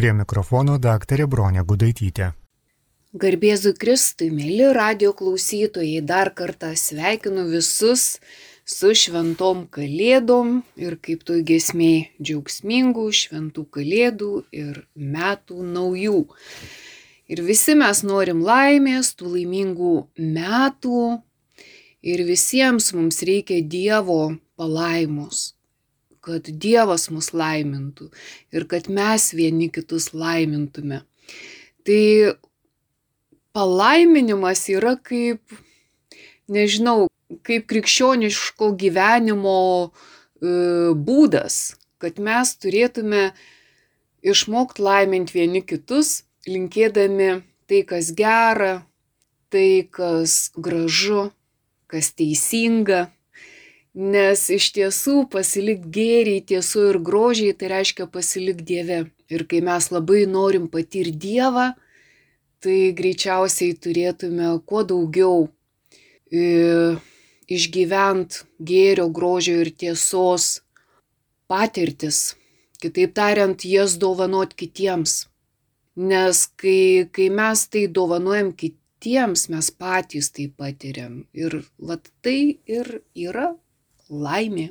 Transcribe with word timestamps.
Prie 0.00 0.14
mikrofono 0.16 0.78
daktarė 0.80 1.26
Bronė 1.28 1.60
Gudaitytė. 1.68 2.30
Garbėzui 3.20 3.74
Kristui, 3.76 4.30
mėly 4.32 4.70
radio 4.72 5.10
klausytojai, 5.18 5.98
dar 6.00 6.30
kartą 6.38 6.70
sveikinu 6.72 7.44
visus 7.50 8.04
su 8.64 8.94
šventom 8.96 9.66
kalėdom 9.76 10.62
ir 10.80 10.96
kaip 11.04 11.26
toj 11.28 11.42
gesmiai 11.52 12.06
džiaugsmingų 12.16 13.06
šventų 13.20 13.66
kalėdų 13.76 14.30
ir 14.62 14.80
metų 14.96 15.68
naujų. 15.76 16.24
Ir 17.28 17.44
visi 17.52 17.76
mes 17.84 18.00
norim 18.00 18.40
laimės, 18.48 19.12
tų 19.20 19.36
laimingų 19.36 19.94
metų 20.16 21.04
ir 22.00 22.24
visiems 22.32 22.94
mums 22.96 23.20
reikia 23.28 23.60
Dievo 23.60 24.22
palaimos 24.56 25.50
kad 26.24 26.48
Dievas 26.62 27.08
mus 27.12 27.32
laimintų 27.36 28.10
ir 28.54 28.66
kad 28.70 28.88
mes 28.92 29.30
vieni 29.36 29.70
kitus 29.72 30.10
laimintume. 30.12 31.02
Tai 31.86 32.02
palaiminimas 33.56 34.66
yra 34.72 34.96
kaip, 35.00 35.40
nežinau, 36.50 37.08
kaip 37.46 37.66
krikščioniško 37.70 38.72
gyvenimo 38.78 39.60
e, 39.86 39.90
būdas, 40.94 41.60
kad 42.00 42.20
mes 42.22 42.52
turėtume 42.60 43.30
išmokti 44.20 44.84
laiminti 44.84 45.38
vieni 45.38 45.64
kitus, 45.64 46.24
linkėdami 46.48 47.40
tai, 47.70 47.82
kas 47.88 48.10
gera, 48.16 48.80
tai, 49.50 49.86
kas 49.90 50.50
gražu, 50.56 51.30
kas 51.90 52.12
teisinga 52.16 53.08
Nes 53.90 54.44
iš 54.54 54.70
tiesų 54.76 55.24
pasilik 55.30 55.82
gėrį, 55.82 56.36
tiesų 56.46 56.82
ir 56.92 56.98
grožiai, 57.02 57.54
tai 57.58 57.70
reiškia 57.72 58.06
pasilik 58.06 58.60
Dieve. 58.62 59.10
Ir 59.26 59.46
kai 59.50 59.60
mes 59.66 59.90
labai 59.90 60.26
norim 60.30 60.68
patirti 60.70 61.18
Dievą, 61.18 61.74
tai 62.62 62.92
greičiausiai 62.94 63.74
turėtume 63.74 64.60
kuo 64.62 64.84
daugiau 64.86 65.48
e, 66.30 66.94
išgyvent 67.50 68.44
gėrio, 68.62 69.08
grožio 69.10 69.58
ir 69.64 69.72
tiesos 69.74 70.60
patirtis. 71.50 72.36
Kitaip 72.78 73.14
tariant, 73.18 73.64
jas 73.66 73.96
dovanot 73.98 74.54
kitiems. 74.54 75.26
Nes 75.98 76.46
kai, 76.56 77.10
kai 77.10 77.26
mes 77.28 77.64
tai 77.66 77.88
dovanojam 77.90 78.52
kitiems, 78.54 79.48
mes 79.50 79.72
patys 79.74 80.30
tai 80.30 80.46
patiriam. 80.46 81.24
Ir 81.34 81.64
vat 81.82 82.06
tai 82.22 82.60
ir 82.70 83.02
yra 83.18 83.50
laimė. 84.10 84.70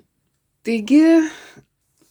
Taigi, 0.68 1.32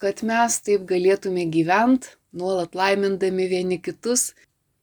kad 0.01 0.23
mes 0.25 0.57
taip 0.65 0.87
galėtume 0.89 1.45
gyventi, 1.53 2.15
nuolat 2.33 2.75
laimindami 2.75 3.49
vieni 3.51 3.79
kitus 3.83 4.33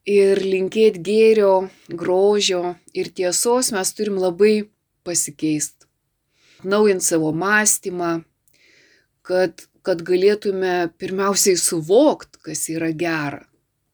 ir 0.06 0.38
linkėti 0.42 1.02
gėrio, 1.02 1.68
grožio 1.90 2.76
ir 2.94 3.10
tiesos, 3.10 3.72
mes 3.74 3.92
turim 3.92 4.20
labai 4.22 4.68
pasikeisti. 5.06 5.86
Naujant 6.64 7.02
savo 7.04 7.32
mąstymą, 7.36 8.22
kad, 9.26 9.66
kad 9.82 10.06
galėtume 10.06 10.92
pirmiausiai 10.98 11.58
suvokti, 11.60 12.40
kas 12.46 12.64
yra 12.72 12.92
gera, 12.96 13.42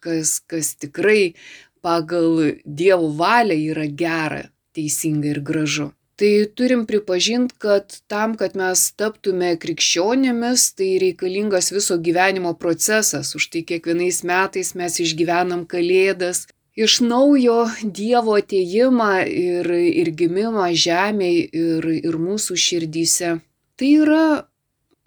kas, 0.05 0.39
kas 0.45 0.77
tikrai 0.77 1.35
pagal 1.83 2.61
Dievo 2.63 3.11
valią 3.19 3.59
yra 3.73 3.89
gera, 3.89 4.45
teisinga 4.77 5.33
ir 5.33 5.43
gražu 5.43 5.91
tai 6.23 6.47
turim 6.55 6.85
pripažint 6.87 7.53
kad 7.59 7.97
tam 8.07 8.37
kad 8.39 8.55
mes 8.55 8.83
taptume 8.95 9.57
krikščionimis 9.59 10.69
tai 10.79 10.91
reikalingas 11.03 11.73
viso 11.75 11.97
gyvenimo 11.99 12.53
procesas. 12.55 13.33
Už 13.35 13.49
tai 13.51 13.65
kiekvienais 13.67 14.21
metais 14.23 14.71
mes 14.79 15.01
išgyvenam 15.03 15.65
kalėdas. 15.67 16.45
Iš 16.79 17.01
naujo 17.03 17.67
Dievo 17.83 18.39
atėjimą 18.39 19.11
ir, 19.27 19.73
ir 19.73 20.13
gimimą 20.23 20.71
žemėje 20.85 21.43
ir, 21.65 21.91
ir 22.07 22.21
mūsų 22.29 22.61
širdyse. 22.69 23.35
Tai 23.75 23.91
yra 24.07 24.25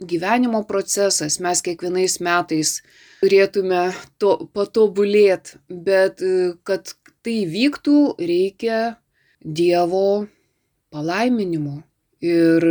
gyvenimo 0.04 0.66
procesas, 0.68 1.40
mes 1.40 1.64
kiekvienais 1.64 2.20
metais 2.20 2.82
turėtume 3.24 3.88
to 4.20 4.36
patobulėti, 4.52 5.64
bet 5.70 6.20
kad 6.68 6.92
tai 7.24 7.42
vyktų, 7.48 8.00
reikia 8.20 8.98
Dievo 9.40 10.26
palaiminimo. 10.96 11.82
Ir 12.24 12.64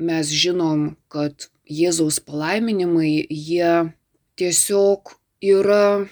mes 0.00 0.32
žinom, 0.42 0.94
kad 1.12 1.50
Jėzaus 1.68 2.18
palaiminimai, 2.24 3.26
jie 3.28 3.92
tiesiog 4.40 5.14
yra 5.44 6.08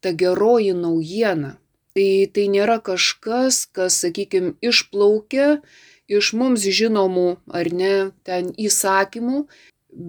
ta 0.00 0.12
geroji 0.12 0.74
naujiena. 0.74 1.56
Tai, 1.94 2.10
tai 2.34 2.46
nėra 2.52 2.78
kažkas, 2.84 3.66
kas, 3.74 4.00
sakykime, 4.04 4.54
išplaukia 4.62 5.60
iš 6.08 6.32
mums 6.38 6.64
žinomų 6.64 7.28
ar 7.52 7.70
ne 7.74 7.94
ten 8.24 8.52
įsakymų, 8.56 9.44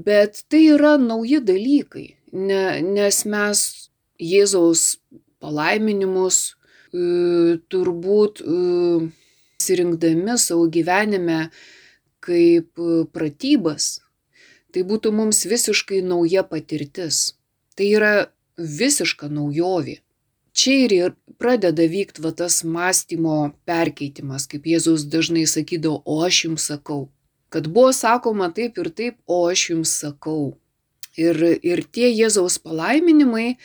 bet 0.05 0.43
tai 0.51 0.63
yra 0.75 0.95
nauji 1.01 1.41
dalykai, 1.43 2.07
ne, 2.31 2.63
nes 2.95 3.23
mes 3.25 3.65
Jėzaus 4.19 4.99
palaiminimus 5.39 6.37
e, 6.91 7.57
turbūt 7.71 8.41
pasirinkdami 9.59 10.37
savo 10.37 10.67
gyvenime 10.67 11.49
kaip 12.23 12.79
e, 12.79 13.03
pratybas, 13.11 13.99
tai 14.71 14.83
būtų 14.87 15.11
mums 15.11 15.43
visiškai 15.45 16.01
nauja 16.01 16.43
patirtis. 16.47 17.35
Tai 17.75 17.87
yra 17.87 18.13
visiška 18.57 19.27
naujovė. 19.27 19.99
Čia 20.55 20.75
ir 20.87 21.13
pradeda 21.39 21.85
vykti 21.87 22.23
va 22.23 22.31
tas 22.31 22.63
mąstymo 22.63 23.53
perkeitimas, 23.67 24.47
kaip 24.47 24.65
Jėzus 24.67 25.05
dažnai 25.11 25.45
sakydavo, 25.47 26.01
o 26.05 26.23
aš 26.25 26.45
jums 26.45 26.65
sakau. 26.71 27.09
Kad 27.49 27.67
buvo 27.67 27.91
sakoma 27.95 28.49
taip 28.55 28.77
ir 28.77 28.89
taip, 28.91 29.19
o 29.27 29.45
aš 29.47 29.69
jums 29.71 29.93
sakau. 30.03 30.57
Ir, 31.19 31.39
ir 31.63 31.83
tie 31.83 32.09
Jėzaus 32.11 32.59
palaiminimai, 32.63 33.57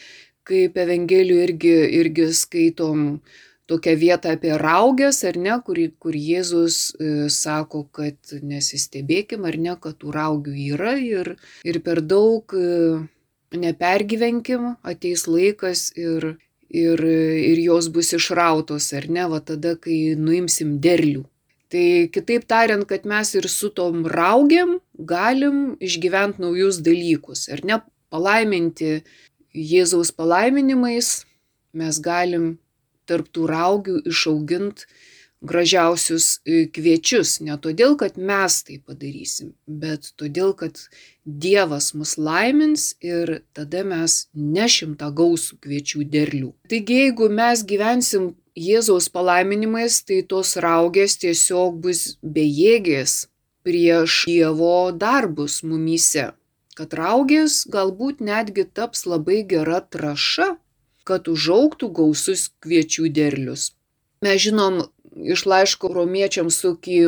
kaip 0.47 0.79
Evangelijų 0.79 1.43
irgi, 1.49 1.75
irgi 1.99 2.31
skaitom, 2.35 3.21
tokią 3.71 3.97
vietą 3.97 4.35
apie 4.37 4.53
raugės, 4.61 5.23
ar 5.29 5.39
ne, 5.41 5.57
kur, 5.65 5.79
kur 6.03 6.17
Jėzus 6.17 6.79
e, 6.95 7.29
sako, 7.33 7.85
kad 7.95 8.37
nesistebėkim, 8.45 9.47
ar 9.49 9.59
ne, 9.61 9.77
kad 9.81 9.99
tų 10.01 10.13
raugių 10.15 10.55
yra 10.75 10.95
ir, 11.01 11.35
ir 11.65 11.81
per 11.85 12.03
daug 12.05 12.53
e, 12.57 13.01
nepergyvenkim, 13.57 14.75
ateis 14.85 15.27
laikas 15.31 15.91
ir, 15.97 16.35
ir, 16.69 17.05
ir 17.05 17.63
jos 17.65 17.89
bus 17.95 18.13
išrautos, 18.17 18.91
ar 18.97 19.09
ne, 19.09 19.29
va 19.33 19.41
tada, 19.41 19.77
kai 19.81 20.15
nuimsim 20.19 20.79
derlių. 20.85 21.25
Tai 21.75 21.87
kitaip 22.15 22.45
tariant, 22.47 22.85
kad 22.87 23.07
mes 23.09 23.33
ir 23.35 23.49
su 23.51 23.71
tom 23.75 24.05
raugiam 24.07 24.77
galim 24.95 25.75
išgyventi 25.83 26.43
naujus 26.45 26.79
dalykus, 26.85 27.49
ar 27.51 27.65
ne, 27.67 27.81
palaiminti 28.13 29.01
Jėzaus 29.55 30.11
palaiminimais, 30.15 31.25
mes 31.75 31.99
galim 32.03 32.57
tarp 33.09 33.31
tų 33.35 33.49
raugių 33.51 34.01
išaugint 34.11 34.87
gražiausius 35.45 36.41
e, 36.45 36.65
kviečius. 36.73 37.39
Ne 37.45 37.57
todėl, 37.61 37.97
kad 38.01 38.17
mes 38.17 38.61
tai 38.67 38.79
padarysim, 38.81 39.53
bet 39.67 40.13
todėl, 40.21 40.55
kad 40.57 40.81
Dievas 41.25 41.93
mus 41.97 42.17
laimins 42.21 42.95
ir 43.05 43.39
tada 43.57 43.85
mes 43.89 44.27
nešim 44.37 44.97
tą 45.01 45.11
gausų 45.17 45.61
kviečių 45.65 46.05
derlių. 46.13 46.51
Taigi, 46.69 46.99
jeigu 47.05 47.31
mes 47.33 47.65
gyvensim 47.65 48.33
Jėzaus 48.55 49.09
palaiminimais, 49.11 50.03
tai 50.07 50.21
tos 50.31 50.55
raugės 50.63 51.17
tiesiog 51.19 51.81
bus 51.83 52.03
bejėgės 52.23 53.25
prieš 53.67 54.25
Dievo 54.29 54.93
darbus 54.95 55.63
mumyse. 55.67 56.31
Kad 56.79 56.95
raugės 56.99 57.65
galbūt 57.71 58.21
netgi 58.23 58.67
taps 58.67 59.07
labai 59.11 59.43
gera 59.49 59.81
traša 59.81 60.55
kad 61.05 61.29
užaugtų 61.29 61.91
gausus 62.01 62.49
kviečių 62.65 63.11
derlius. 63.13 63.73
Mes 64.25 64.41
žinom 64.41 64.83
iš 65.15 65.45
laiško 65.47 65.93
romiečiams 65.95 66.59
tokį 66.65 66.99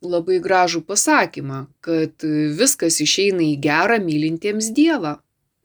labai 0.00 0.38
gražų 0.40 0.82
pasakymą, 0.88 1.66
kad 1.84 2.24
viskas 2.56 3.00
išeina 3.04 3.44
į 3.44 3.56
gerą 3.64 3.98
mylintiems 4.04 4.70
Dievą. 4.76 5.18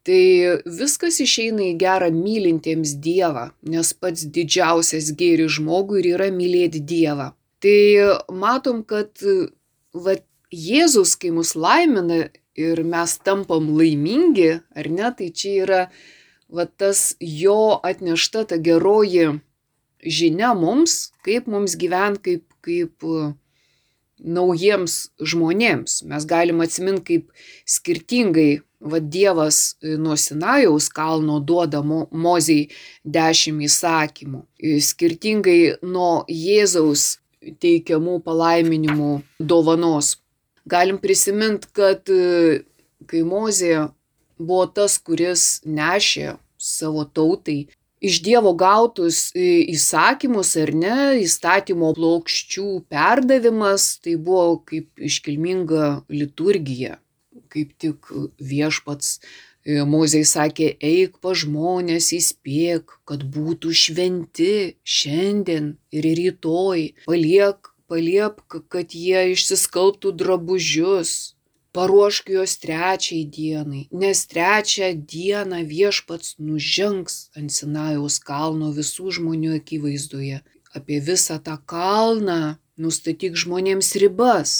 Tai 0.06 0.22
viskas 0.70 1.18
išeina 1.24 1.72
į 1.72 1.78
gerą 1.82 2.12
mylintiems 2.14 2.94
Dievą, 3.02 3.48
nes 3.66 3.90
pats 3.98 4.28
didžiausias 4.36 5.10
gėris 5.18 5.56
žmogui 5.58 6.04
ir 6.04 6.12
yra 6.14 6.30
mylėti 6.36 6.84
Dievą. 6.84 7.32
Tai 7.64 7.80
matom, 8.30 8.84
kad 8.86 9.24
va, 9.96 10.18
Jėzus, 10.54 11.16
kai 11.18 11.32
mus 11.34 11.56
laimina 11.58 12.28
ir 12.56 12.84
mes 12.86 13.16
tampam 13.26 13.72
laimingi, 13.80 14.60
ar 14.78 14.92
ne, 14.94 15.10
tai 15.18 15.32
čia 15.34 15.56
yra 15.64 15.82
va 16.50 16.66
tas 16.66 17.16
jo 17.20 17.80
atnešta 17.84 18.46
ta 18.50 18.58
geroji 18.58 19.40
žinia 20.06 20.54
mums, 20.54 21.12
kaip 21.26 21.48
mums 21.50 21.76
gyventi, 21.80 22.22
kaip, 22.38 22.46
kaip 22.66 23.10
naujiems 24.20 25.10
žmonėms. 25.20 26.04
Mes 26.10 26.26
galim 26.30 26.62
atsiminti, 26.64 27.04
kaip 27.10 27.46
skirtingai 27.68 28.62
va, 28.80 29.00
Dievas 29.00 29.76
e, 29.82 29.96
nuo 29.98 30.16
Sinajaus 30.20 30.90
kalno 30.94 31.40
duoda 31.40 31.82
mo, 31.84 32.06
Mozijai 32.12 32.70
dešimt 33.04 33.66
įsakymų. 33.68 34.44
E, 34.60 34.78
skirtingai 34.82 35.60
nuo 35.84 36.24
Jėzaus 36.32 37.18
teikiamų 37.62 38.20
palaiminimų 38.26 39.12
dovanos. 39.40 40.16
Galim 40.66 40.98
prisiminti, 41.02 41.70
kad 41.76 42.10
e, 42.10 42.64
kai 43.10 43.26
Mozė 43.28 43.90
buvo 44.38 44.66
tas, 44.68 44.98
kuris 45.00 45.62
nešė 45.66 46.36
savo 46.58 47.06
tautai 47.06 47.66
iš 48.06 48.22
Dievo 48.26 48.54
gautus 48.58 49.30
įsakymus 49.36 50.54
ar 50.62 50.72
ne, 50.76 51.00
įstatymo 51.24 51.94
plokščių 51.98 52.68
perdavimas, 52.92 53.96
tai 54.04 54.16
buvo 54.20 54.62
kaip 54.70 55.08
iškilminga 55.10 55.90
liturgija, 56.12 57.00
kaip 57.54 57.76
tik 57.82 58.12
viešpats 58.40 59.20
Mozei 59.66 60.22
sakė, 60.30 60.76
eik 60.78 61.16
pa 61.26 61.32
žmonės 61.34 62.12
įspėk, 62.14 63.00
kad 63.10 63.24
būtų 63.34 63.72
šventi 63.74 64.78
šiandien 64.86 65.72
ir 65.90 66.06
rytoj, 66.20 66.92
paliek, 67.08 67.72
paliepk, 67.90 68.60
kad 68.70 68.94
jie 68.94 69.32
išsiskalbtų 69.34 70.14
drabužius, 70.22 71.35
paruošk 71.76 72.30
juos 72.36 72.54
trečiai 72.64 73.24
dienai, 73.38 73.82
nes 74.02 74.20
trečią 74.32 74.90
dieną 75.14 75.60
viešpats 75.72 76.38
nužengs 76.48 77.16
ant 77.38 77.52
Sinajaus 77.58 78.20
kalno 78.30 78.72
visų 78.78 79.12
žmonių 79.18 79.58
akivaizdoje. 79.60 80.40
Apie 80.78 81.00
visą 81.10 81.38
tą 81.44 81.56
kalną 81.74 82.40
nustatyk 82.84 83.36
žmonėms 83.42 83.92
ribas, 84.04 84.54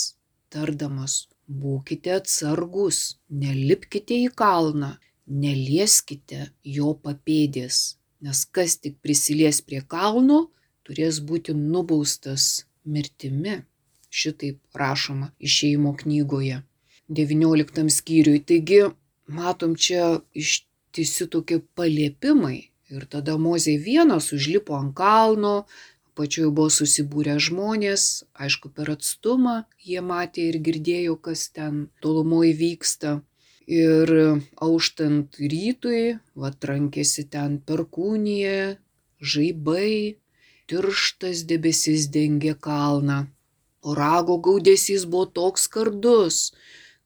tardamas, 0.52 1.26
būkite 1.46 2.14
atsargus, 2.18 3.18
nelipkite 3.42 4.20
į 4.26 4.30
kalną, 4.42 4.96
nelieskite 5.26 6.50
jo 6.76 6.92
papėdės, 7.04 7.96
nes 8.24 8.44
kas 8.58 8.78
tik 8.82 9.00
prisilies 9.04 9.60
prie 9.64 9.82
kalno, 9.96 10.46
turės 10.86 11.20
būti 11.20 11.56
nubaustas 11.56 12.66
mirtimi. 12.84 13.62
Šitaip 14.16 14.60
rašoma 14.80 15.32
išeimo 15.42 15.92
knygoje. 16.00 16.62
19 17.08 17.90
skyriui. 17.90 18.40
Taigi, 18.46 18.80
matom 19.26 19.76
čia 19.76 20.20
ištisi 20.34 21.28
tokie 21.30 21.60
paliepimai. 21.74 22.70
Ir 22.94 23.06
tada 23.10 23.34
Mozė 23.38 23.74
vienas 23.82 24.30
užlipo 24.34 24.76
ant 24.78 24.94
kalno, 24.94 25.66
pačioje 26.14 26.50
buvo 26.54 26.70
susibūrę 26.70 27.34
žmonės, 27.42 28.24
aišku, 28.38 28.70
per 28.76 28.92
atstumą 28.94 29.56
jie 29.82 30.02
matė 30.10 30.46
ir 30.50 30.60
girdėjo, 30.68 31.16
kas 31.18 31.48
ten 31.56 31.88
tolumoje 32.00 32.54
vyksta. 32.60 33.16
Ir 33.66 34.12
auštant 34.62 35.34
rytui, 35.42 36.20
va 36.38 36.52
trankėsi 36.54 37.26
ten 37.34 37.58
perkūnyje, 37.66 38.78
žaibai, 39.18 40.22
tirštas 40.70 41.42
debesis 41.50 42.06
dengė 42.14 42.54
kalną. 42.54 43.24
O 43.82 43.94
rago 43.98 44.38
gaudesys 44.42 45.04
buvo 45.10 45.26
toks 45.26 45.66
skardus, 45.66 46.52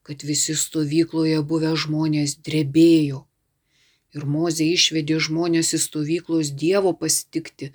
kad 0.07 0.23
visi 0.25 0.55
stovykloje 0.57 1.41
buvę 1.47 1.75
žmonės 1.83 2.37
drebėjo. 2.45 3.25
Ir 4.15 4.25
Mozė 4.27 4.67
išvedė 4.75 5.19
žmonės 5.23 5.71
į 5.77 5.79
stovyklos 5.85 6.51
Dievo 6.63 6.91
pasitikti. 6.97 7.71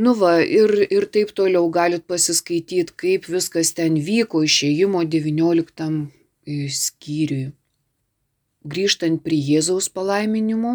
Nu 0.00 0.12
va, 0.16 0.38
ir, 0.40 0.72
ir 0.88 1.06
taip 1.14 1.32
toliau 1.36 1.70
galit 1.72 2.04
pasiskaityti, 2.08 2.94
kaip 3.02 3.26
viskas 3.28 3.72
ten 3.76 3.96
vyko 4.00 4.42
išėjimo 4.46 5.02
19 5.14 5.88
e, 5.90 6.68
skyriui. 6.68 7.50
Grįžtant 8.60 9.22
prie 9.24 9.40
Jėzaus 9.40 9.88
palaiminimų, 9.88 10.74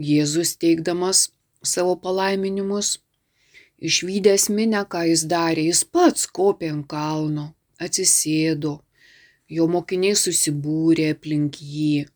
Jėzus 0.00 0.56
teikdamas 0.56 1.28
savo 1.62 1.94
palaiminimus, 2.00 2.98
išvykęs 3.78 4.48
minę, 4.50 4.80
ką 4.88 5.04
jis 5.10 5.26
darė, 5.30 5.66
jis 5.70 5.84
pats 5.84 6.26
kopė 6.26 6.70
ant 6.74 6.86
kalno, 6.88 7.50
atsisėdo, 7.78 8.78
jo 9.50 9.66
mokiniai 9.70 10.16
susibūrė 10.18 11.10
aplink 11.14 11.58
jį. 11.60 12.06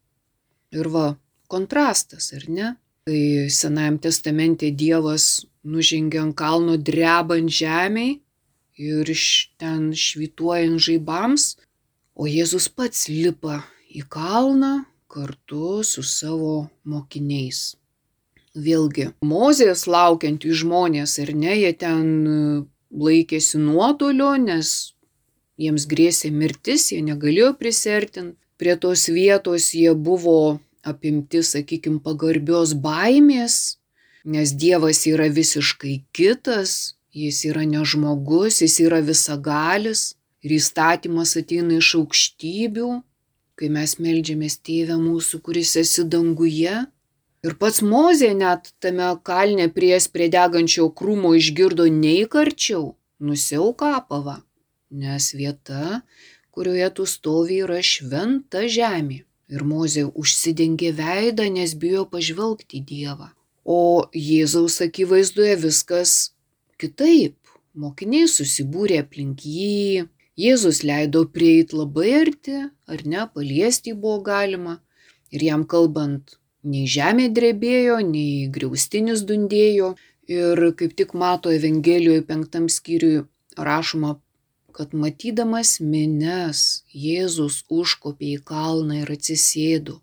Ir 0.74 0.90
va, 0.94 1.06
kontrastas, 1.50 2.30
ar 2.36 2.46
ne? 2.48 2.74
Kai 3.04 3.50
Senajam 3.52 3.98
testamente 4.00 4.70
Dievas 4.72 5.44
nužengė 5.64 6.22
ant 6.22 6.36
kalno 6.38 6.78
drebant 6.80 7.50
žemiai 7.52 8.20
ir 8.80 9.10
iš 9.10 9.26
ten 9.60 9.92
švituojant 9.92 10.80
žaibams, 10.82 11.54
o 12.16 12.26
Jėzus 12.30 12.70
pats 12.72 13.06
lipa 13.10 13.60
į 13.90 14.06
kalną 14.10 14.84
kartu 15.10 15.82
su 15.86 16.02
savo 16.02 16.68
mokiniais. 16.88 17.74
Vėlgi, 18.54 19.10
Mozės 19.26 19.86
laukiantys 19.90 20.62
žmonės, 20.62 21.18
ar 21.22 21.34
ne, 21.34 21.54
jie 21.58 21.72
ten 21.74 22.06
laikėsi 22.94 23.58
nuotolio, 23.58 24.34
nes 24.38 24.93
jiems 25.60 25.86
grėsė 25.90 26.30
mirtis, 26.34 26.90
jie 26.92 27.00
negalėjo 27.04 27.54
prisertinti. 27.60 28.38
Prie 28.58 28.76
tos 28.78 29.08
vietos 29.10 29.72
jie 29.74 29.92
buvo 29.94 30.60
apimti, 30.86 31.42
sakykime, 31.42 31.98
pagarbios 32.04 32.74
baimės, 32.78 33.78
nes 34.24 34.52
Dievas 34.54 35.02
yra 35.10 35.26
visiškai 35.26 35.96
kitas, 36.14 36.94
jis 37.10 37.40
yra 37.50 37.64
ne 37.66 37.82
žmogus, 37.82 38.60
jis 38.62 38.78
yra 38.86 39.00
visagalis 39.02 40.14
ir 40.44 40.54
įstatymas 40.58 41.34
ateina 41.40 41.80
iš 41.80 41.90
aukštybių, 41.98 42.90
kai 43.58 43.70
mes 43.74 43.98
melžiamės 43.98 44.58
tėvę 44.66 45.00
mūsų, 45.02 45.42
kuris 45.42 45.74
esi 45.82 46.06
danguje. 46.06 46.84
Ir 47.44 47.58
pats 47.60 47.82
Mozė 47.84 48.32
net 48.38 48.70
tame 48.80 49.10
kalne 49.26 49.66
pries 49.68 50.06
prie 50.08 50.30
degančio 50.32 50.88
krūmo 50.94 51.34
išgirdo 51.36 51.90
neįkarčiau, 51.90 52.94
nusiau 53.20 53.72
kapavą 53.76 54.40
nes 54.94 55.30
vieta, 55.34 56.00
kurioje 56.54 56.90
tu 56.96 57.06
stovi, 57.10 57.60
yra 57.66 57.80
šventa 57.82 58.64
žemė. 58.76 59.24
Ir 59.52 59.64
Mozė 59.68 60.06
užsidengė 60.08 60.94
veidą, 60.96 61.50
nes 61.52 61.74
bijo 61.76 62.06
pažvelgti 62.08 62.80
į 62.80 62.84
Dievą. 62.90 63.28
O 63.64 64.08
Jėzaus 64.16 64.80
akivaizdoje 64.86 65.58
viskas 65.66 66.14
kitaip. 66.80 67.36
Mokiniai 67.74 68.30
susibūrė 68.30 69.02
aplink 69.02 69.44
jį, 69.44 70.06
Jėzus 70.34 70.80
leido 70.82 71.20
prieiti 71.30 71.76
labai 71.78 72.08
arti, 72.20 72.56
ar 72.90 73.02
ne, 73.06 73.26
paliesti 73.34 73.92
buvo 73.94 74.18
galima. 74.26 74.80
Ir 75.30 75.44
jam 75.46 75.62
kalbant, 75.66 76.38
nei 76.66 76.88
žemė 76.90 77.28
drebėjo, 77.36 78.00
nei 78.08 78.48
griaustinis 78.56 79.22
dundėjo. 79.28 79.94
Ir 80.26 80.58
kaip 80.78 80.96
tik 80.98 81.14
mato 81.14 81.52
Evangelijoje 81.54 82.24
penktam 82.26 82.66
skyriui 82.72 83.26
rašoma 83.68 84.16
kad 84.74 84.94
matydamas 84.94 85.76
mines 85.80 86.62
Jėzus 86.90 87.62
užkopė 87.70 88.32
į 88.36 88.40
kalną 88.50 89.02
ir 89.02 89.12
atsisėdo. 89.14 90.00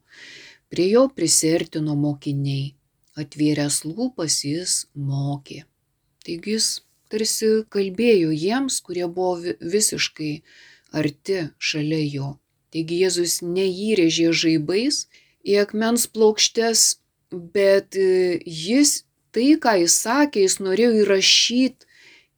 Prie 0.72 0.88
jo 0.94 1.08
prisertino 1.16 1.98
mokiniai. 2.00 2.72
Atvėręs 3.20 3.82
lūpas 3.84 4.38
jis 4.48 4.76
mokė. 4.96 5.66
Taigi 6.24 6.56
jis 6.56 6.68
tarsi 7.12 7.50
kalbėjo 7.76 8.32
jiems, 8.32 8.80
kurie 8.86 9.04
buvo 9.12 9.56
visiškai 9.76 10.32
arti 10.96 11.42
šalia 11.60 12.00
jo. 12.06 12.30
Taigi 12.72 13.02
Jėzus 13.04 13.42
neįrėžė 13.44 14.32
žaibais 14.44 15.04
į 15.44 15.60
akmens 15.66 16.08
plokštes, 16.08 16.86
bet 17.32 18.00
e, 18.00 18.40
jis 18.48 19.02
tai, 19.36 19.58
ką 19.60 19.76
jis 19.84 19.98
sakė, 20.06 20.46
jis 20.48 20.60
norėjo 20.64 20.94
įrašyti 21.04 21.91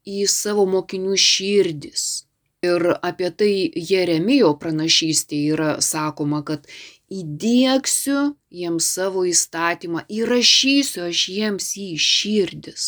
į 0.07 0.25
savo 0.31 0.65
mokinių 0.69 1.17
širdis. 1.19 2.25
Ir 2.63 2.93
apie 3.03 3.29
tai 3.35 3.53
Jeremijo 3.75 4.53
pranašystėje 4.59 5.55
yra 5.55 5.71
sakoma, 5.83 6.43
kad 6.47 6.67
įdėksiu 7.11 8.33
jiems 8.53 8.87
savo 8.95 9.25
įstatymą, 9.27 10.05
įrašysiu 10.07 11.09
aš 11.09 11.23
jiems 11.29 11.73
į 11.79 11.89
širdis. 11.99 12.85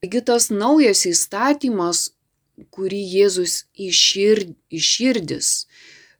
Taigi 0.00 0.22
tas 0.24 0.48
naujas 0.52 1.04
įstatymas, 1.08 2.06
kurį 2.72 3.02
Jėzus 3.18 3.66
į, 3.76 3.90
šird, 3.92 4.56
į 4.72 4.80
širdis 4.80 5.50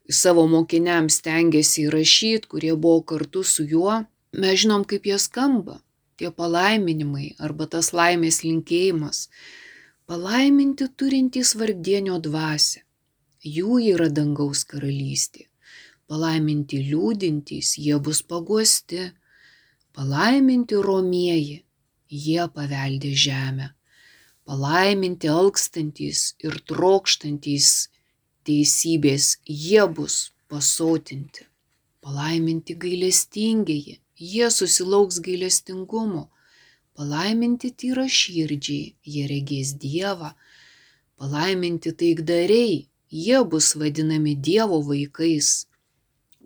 savo 0.09 0.45
mokiniams 0.47 1.19
tengiasi 1.25 1.87
įrašyti, 1.87 2.47
kurie 2.51 2.73
buvo 2.75 3.01
kartu 3.11 3.43
su 3.43 3.65
juo, 3.67 4.03
mes 4.37 4.59
žinom, 4.61 4.85
kaip 4.87 5.07
jie 5.09 5.17
skamba, 5.19 5.81
tie 6.17 6.31
palaiminimai 6.31 7.33
arba 7.43 7.67
tas 7.67 7.91
laimės 7.93 8.43
linkėjimas 8.45 9.27
palaiminti 10.07 10.85
turintys 10.99 11.49
vargdienio 11.59 12.17
dvasią, 12.23 12.79
jų 13.55 13.79
yra 13.91 14.05
dangaus 14.07 14.61
karalystė. 14.69 15.49
Palaiminti 16.07 16.79
liūdintys, 16.87 17.73
jie 17.83 17.97
bus 17.99 18.21
paguosti. 18.23 19.09
Palaiminti 19.97 20.79
romieji, 20.85 21.57
jie 22.07 22.45
paveldė 22.55 23.11
žemę. 23.25 23.67
Palaiminti 24.47 25.27
alkstantys 25.27 26.21
ir 26.39 26.55
trokštantys 26.71 27.71
teisybės, 28.47 29.33
jie 29.43 29.83
bus 29.91 30.31
pasotinti. 30.47 31.49
Palaiminti 31.99 32.77
gailestingieji, 32.79 33.99
jie 34.15 34.47
susilauks 34.55 35.19
gailestingumo. 35.19 36.29
Palaiminti 36.97 37.69
tyra 37.77 38.07
širdžiai, 38.09 38.95
jie 39.05 39.25
regės 39.29 39.75
Dievą. 39.77 40.31
Palaiminti 41.21 41.91
taikdariai, 41.93 42.87
jie 43.13 43.41
bus 43.51 43.75
vadinami 43.77 44.33
Dievo 44.47 44.79
vaikais. 44.87 45.67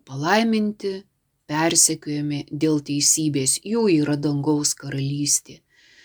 Palaiminti 0.03 0.91
persekiojami 1.47 2.41
dėl 2.51 2.81
teisybės, 2.89 3.61
jų 3.63 3.85
yra 4.01 4.17
dangaus 4.25 4.73
karalystė. 4.81 5.61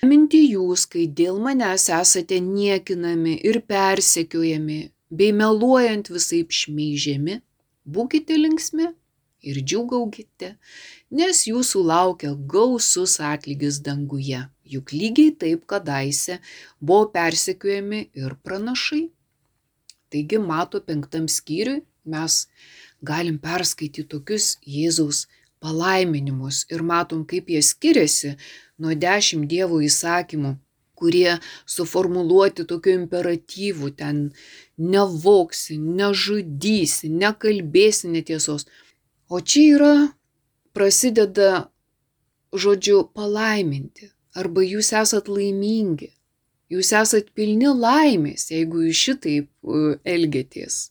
Minti 0.07 0.45
jūs, 0.45 0.87
kai 0.93 1.09
dėl 1.21 1.41
manęs 1.43 1.88
esate 1.97 2.38
niekinami 2.43 3.35
ir 3.50 3.59
persekiojami, 3.67 4.79
bei 5.11 5.35
meluojant 5.35 6.12
visai 6.15 6.45
šmeižiami, 6.61 7.41
būkite 7.83 8.38
linksmi 8.38 8.93
ir 9.47 9.61
džiugaukite, 9.62 10.55
nes 11.11 11.43
jūsų 11.49 11.83
laukia 11.87 12.33
gausus 12.55 13.19
atlygis 13.33 13.81
danguje, 13.87 14.43
juk 14.75 14.93
lygiai 14.93 15.35
taip 15.43 15.67
kadaise 15.71 16.41
buvo 16.81 17.07
persekiojami 17.15 18.03
ir 18.15 18.37
pranašai. 18.43 19.07
Taigi 20.11 20.38
mato 20.38 20.81
penktam 20.83 21.26
skyriui 21.31 21.83
mes 22.07 22.45
galim 23.03 23.38
perskaityti 23.43 24.07
tokius 24.12 24.57
Jėzaus 24.67 25.26
palaiminimus 25.62 26.65
ir 26.71 26.83
matom, 26.83 27.25
kaip 27.26 27.50
jie 27.50 27.62
skiriasi 27.62 28.37
nuo 28.83 28.95
dešimt 28.95 29.49
Dievo 29.50 29.81
įsakymų, 29.85 30.57
kurie 30.97 31.37
suformuluoti 31.69 32.65
tokiu 32.71 32.95
imperatyvu, 33.03 33.91
ten 34.00 34.23
nevoksi, 34.79 35.76
nežudysi, 35.79 37.11
nekalbėsi 37.12 38.12
netiesos. 38.12 38.67
O 39.28 39.40
čia 39.40 39.76
yra, 39.76 39.95
prasideda 40.76 41.68
žodžiu 42.54 43.00
palaiminti, 43.16 44.12
arba 44.38 44.62
jūs 44.62 44.92
esat 44.95 45.26
laimingi, 45.33 46.12
jūs 46.71 46.92
esat 46.95 47.33
pilni 47.35 47.73
laimės, 47.73 48.50
jeigu 48.54 48.87
jūs 48.87 49.02
šitaip 49.09 49.49
uh, 49.66 49.97
elgėtės. 50.06 50.90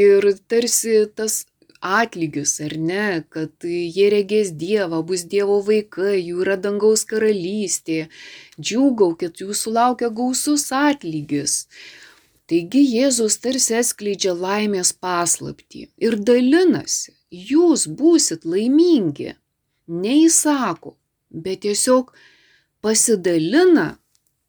Ir 0.00 0.24
tarsi 0.48 1.02
tas 1.12 1.42
atlygis, 1.82 2.54
ar 2.64 2.76
ne, 2.78 3.06
kad 3.28 3.66
jie 3.66 4.08
regės 4.14 4.52
Dievą, 4.56 5.02
bus 5.04 5.26
Dievo 5.28 5.58
vaikai, 5.66 6.20
jų 6.22 6.44
yra 6.46 6.56
dangaus 6.56 7.02
karalystė, 7.08 8.06
džiūgaukit, 8.60 9.42
jūsų 9.42 9.74
laukia 9.76 10.08
gausus 10.08 10.70
atlygis. 10.72 11.66
Taigi 12.48 12.82
Jėzus 12.96 13.36
tarsi 13.42 13.76
atskleidžia 13.78 14.32
laimės 14.36 14.92
paslapti 14.92 15.90
ir 16.00 16.16
dalinasi, 16.16 17.12
jūs 17.32 17.88
būsit 17.88 18.44
laimingi, 18.44 19.32
neįsako, 19.88 20.94
bet 21.32 21.64
tiesiog 21.64 22.12
pasidalina 22.84 23.96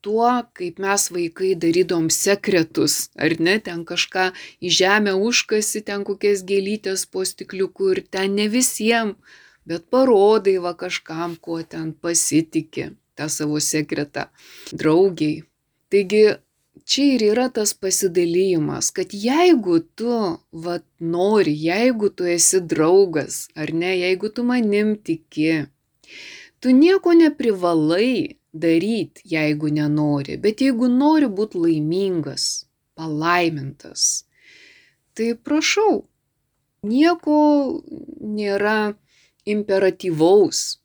tuo, 0.04 0.30
kaip 0.58 0.82
mes 0.84 1.08
vaikai 1.16 1.54
darydom 1.56 2.10
sekretus, 2.12 3.08
ar 3.16 3.38
ne, 3.40 3.56
ten 3.64 3.86
kažką 3.88 4.32
į 4.60 4.74
žemę 4.80 5.16
užkasi, 5.30 5.84
ten 5.88 6.04
kokias 6.08 6.44
gėlytės 6.44 7.06
po 7.08 7.24
stikliuku 7.24 7.94
ir 7.94 8.04
ten 8.12 8.36
ne 8.36 8.50
visiems, 8.52 9.16
bet 9.64 9.88
parodai 9.94 10.58
va 10.60 10.76
kažkam, 10.76 11.38
kuo 11.40 11.62
ten 11.64 11.94
pasitikė 11.96 12.92
tą 13.16 13.30
savo 13.32 13.62
sekretą, 13.64 14.28
draugiai. 14.76 15.46
Taigi 15.94 16.26
čia 16.86 17.16
ir 17.16 17.24
yra 17.32 17.48
tas 17.54 17.74
pasidalymas, 17.74 18.92
kad 18.96 19.14
jeigu 19.14 19.80
tu 19.96 20.14
va, 20.52 20.78
nori, 21.00 21.54
jeigu 21.68 22.10
tu 22.10 22.28
esi 22.28 22.62
draugas, 22.62 23.48
ar 23.56 23.74
ne, 23.74 23.94
jeigu 24.04 24.30
tu 24.36 24.46
manim 24.48 24.96
tiki, 24.96 25.66
tu 26.60 26.74
nieko 26.76 27.16
neprivalai 27.18 28.38
daryt, 28.54 29.24
jeigu 29.36 29.72
nenori, 29.74 30.38
bet 30.38 30.62
jeigu 30.62 30.90
nori 30.92 31.28
būti 31.28 31.62
laimingas, 31.66 32.66
palaimintas, 32.98 34.26
tai 35.18 35.34
prašau, 35.36 36.04
nieko 36.84 37.40
nėra 38.20 38.94
imperatyvaus, 39.50 40.80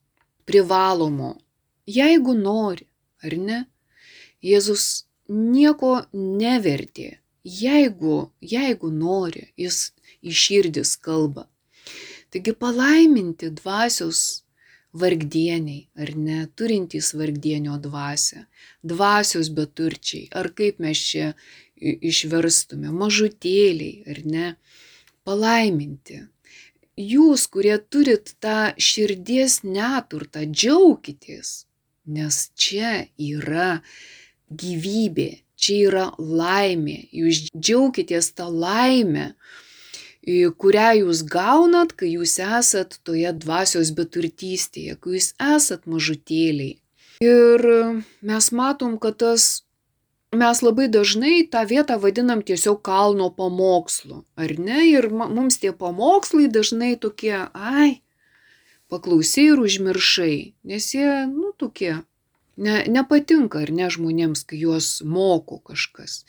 privalomo, 0.49 1.35
jeigu 1.87 2.35
nori, 2.39 2.87
ar 3.23 3.37
ne? 3.37 3.59
Jėzus 4.45 5.08
nieko 5.29 5.95
nevertė, 6.13 7.19
jeigu, 7.45 8.31
jeigu 8.41 8.91
nori, 8.93 9.49
jis 9.57 9.93
iš 10.23 10.45
širdis 10.49 10.97
kalba. 11.01 11.47
Taigi 12.33 12.53
palaiminti 12.53 13.51
dvasios 13.57 14.43
vargdieniai, 14.99 15.87
ar 16.01 16.13
ne, 16.17 16.41
turintys 16.57 17.13
vargdienio 17.17 17.77
dvasę, 17.81 18.45
dvasios 18.83 19.51
beturčiai, 19.55 20.29
ar 20.33 20.51
kaip 20.57 20.81
mes 20.83 21.01
čia 21.11 21.33
išverstume, 21.79 22.91
mažutėliai, 22.93 24.03
ar 24.11 24.21
ne, 24.25 24.49
palaiminti. 25.29 26.25
Jūs, 26.99 27.47
kurie 27.53 27.77
turit 27.79 28.35
tą 28.43 28.73
širdies 28.75 29.61
neturtą, 29.63 30.43
džiaukitės, 30.51 31.53
nes 32.11 32.39
čia 32.59 33.05
yra 33.15 33.85
gyvybė, 34.51 35.31
čia 35.59 35.79
yra 35.89 36.05
laimė, 36.19 37.09
jūs 37.13 37.49
džiaukitės 37.53 38.33
tą 38.39 38.49
laimę, 38.53 39.33
kurią 40.61 40.89
jūs 41.03 41.23
gaunat, 41.25 41.95
kai 41.97 42.13
jūs 42.15 42.39
esat 42.43 42.99
toje 43.07 43.33
dvasios 43.33 43.93
beturtystėje, 43.97 44.99
kai 45.01 45.17
jūs 45.17 45.33
esat 45.41 45.87
mažutėliai. 45.87 46.77
Ir 47.25 47.65
mes 48.23 48.51
matom, 48.55 48.99
kad 49.03 49.19
tas, 49.19 49.65
mes 50.31 50.61
labai 50.63 50.87
dažnai 50.93 51.49
tą 51.51 51.65
vietą 51.67 51.97
vadinam 51.99 52.45
tiesiog 52.47 52.83
kalno 52.85 53.31
pamokslu, 53.35 54.23
ar 54.39 54.55
ne? 54.59 54.85
Ir 54.93 55.09
mums 55.11 55.59
tie 55.59 55.73
pamokslai 55.73 56.47
dažnai 56.53 56.95
tokie, 57.01 57.49
ai, 57.55 58.03
paklausai 58.93 59.49
ir 59.55 59.65
užmiršai, 59.65 60.37
nes 60.69 60.93
jie, 60.95 61.11
nu, 61.33 61.51
tokie, 61.59 61.97
ne, 62.59 62.81
nepatinka, 62.91 63.63
ar 63.67 63.75
ne 63.75 63.91
žmonėms, 63.95 64.45
kai 64.49 64.61
juos 64.67 64.99
moko 65.07 65.63
kažkas 65.65 66.25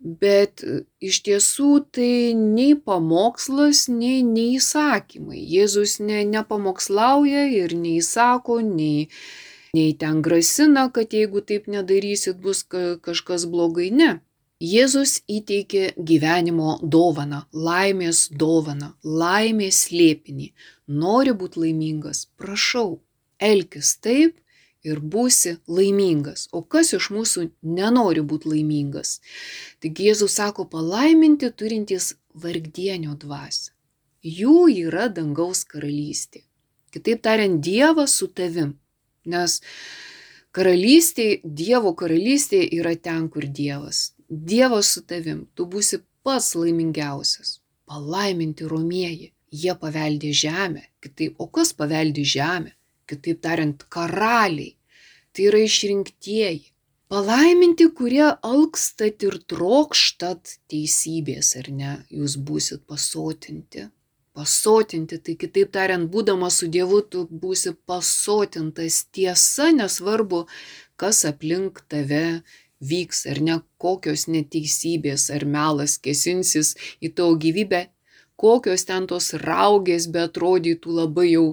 bet 0.00 0.64
iš 1.04 1.20
tiesų 1.26 1.70
tai 1.92 2.32
nei 2.32 2.72
pamokslas, 2.74 3.86
nei, 3.92 4.22
nei 4.24 4.56
įsakymai. 4.56 5.38
Jėzus 5.38 5.98
ne, 6.00 6.22
nepamokslauja 6.24 7.44
ir 7.52 7.76
neįsako, 7.76 8.60
nei, 8.64 9.10
nei 9.76 9.92
ten 10.00 10.22
grasina, 10.24 10.88
kad 10.88 11.12
jeigu 11.12 11.44
taip 11.44 11.68
nedarysit, 11.68 12.40
bus 12.40 12.64
kažkas 12.64 13.46
blogai. 13.50 13.90
Ne. 13.92 14.18
Jėzus 14.60 15.22
įteikė 15.28 15.94
gyvenimo 15.96 16.74
dovaną, 16.82 17.46
laimės 17.52 18.26
dovaną, 18.28 18.94
laimės 19.04 19.86
slėpinį. 19.86 20.50
Nori 21.00 21.32
būti 21.32 21.62
laimingas, 21.64 22.26
prašau, 22.36 23.00
elkis 23.40 23.94
taip, 24.04 24.36
ir 24.86 25.00
būsi 25.00 25.56
laimingas. 25.68 26.48
O 26.52 26.62
kas 26.62 26.92
iš 26.96 27.10
mūsų 27.14 27.48
nenori 27.62 28.22
būti 28.24 28.50
laimingas? 28.54 29.18
Taigi 29.80 30.08
Jėzus 30.08 30.36
sako 30.40 30.66
palaiminti 30.70 31.50
turintys 31.52 32.14
vargdienio 32.34 33.16
dvasę. 33.18 33.72
Jų 34.20 34.68
yra 34.86 35.08
dangaus 35.08 35.64
karalystė. 35.64 36.44
Kitaip 36.92 37.22
tariant, 37.24 37.60
Dievas 37.64 38.16
su 38.18 38.28
tavim. 38.28 38.74
Nes 39.24 39.60
karalystė, 40.56 41.40
Dievo 41.44 41.94
karalystė 41.96 42.60
yra 42.76 42.96
ten, 42.96 43.28
kur 43.32 43.46
Dievas. 43.46 44.10
Dievas 44.28 44.92
su 44.96 45.04
tavim. 45.06 45.46
Tu 45.54 45.66
būsi 45.70 46.02
pats 46.26 46.54
laimingiausias. 46.58 47.60
Palaiminti 47.88 48.68
romieji. 48.68 49.32
Jie 49.50 49.72
paveldė 49.74 50.34
žemę. 50.36 50.84
Kitaip, 51.02 51.40
o 51.42 51.48
kas 51.50 51.72
paveldė 51.74 52.22
žemę? 52.26 52.74
Kitaip 53.10 53.40
tariant, 53.46 53.86
karaliai. 53.92 54.76
Tai 55.30 55.46
yra 55.50 55.62
išrinktieji. 55.66 56.70
Palaiminti, 57.10 57.88
kurie 57.98 58.26
alkstat 58.46 59.24
ir 59.26 59.36
trokštat 59.50 60.52
teisybės, 60.70 61.56
ar 61.58 61.70
ne, 61.74 61.94
jūs 62.14 62.36
būsit 62.38 62.84
pasotinti. 62.86 63.88
Pasotinti, 64.38 65.18
tai 65.18 65.34
kitaip 65.40 65.72
tariant, 65.74 66.06
būdamas 66.12 66.60
su 66.60 66.68
Dievu, 66.70 67.00
tu 67.02 67.24
būsi 67.26 67.72
pasotintas 67.90 69.00
tiesa, 69.10 69.72
nesvarbu, 69.74 70.44
kas 70.94 71.24
aplink 71.26 71.82
tave 71.90 72.22
vyks, 72.92 73.24
ar 73.32 73.42
ne, 73.42 73.58
kokios 73.82 74.28
neteisybės 74.30 75.28
ar 75.34 75.48
melas 75.56 75.98
kesinsis 75.98 76.76
į 77.02 77.10
tavo 77.18 77.34
gyvybę, 77.42 77.88
kokios 78.40 78.86
ten 78.88 79.10
tos 79.10 79.32
raugės, 79.42 80.06
bet 80.14 80.30
atrodytų 80.30 80.94
labai 81.02 81.26
jau 81.32 81.46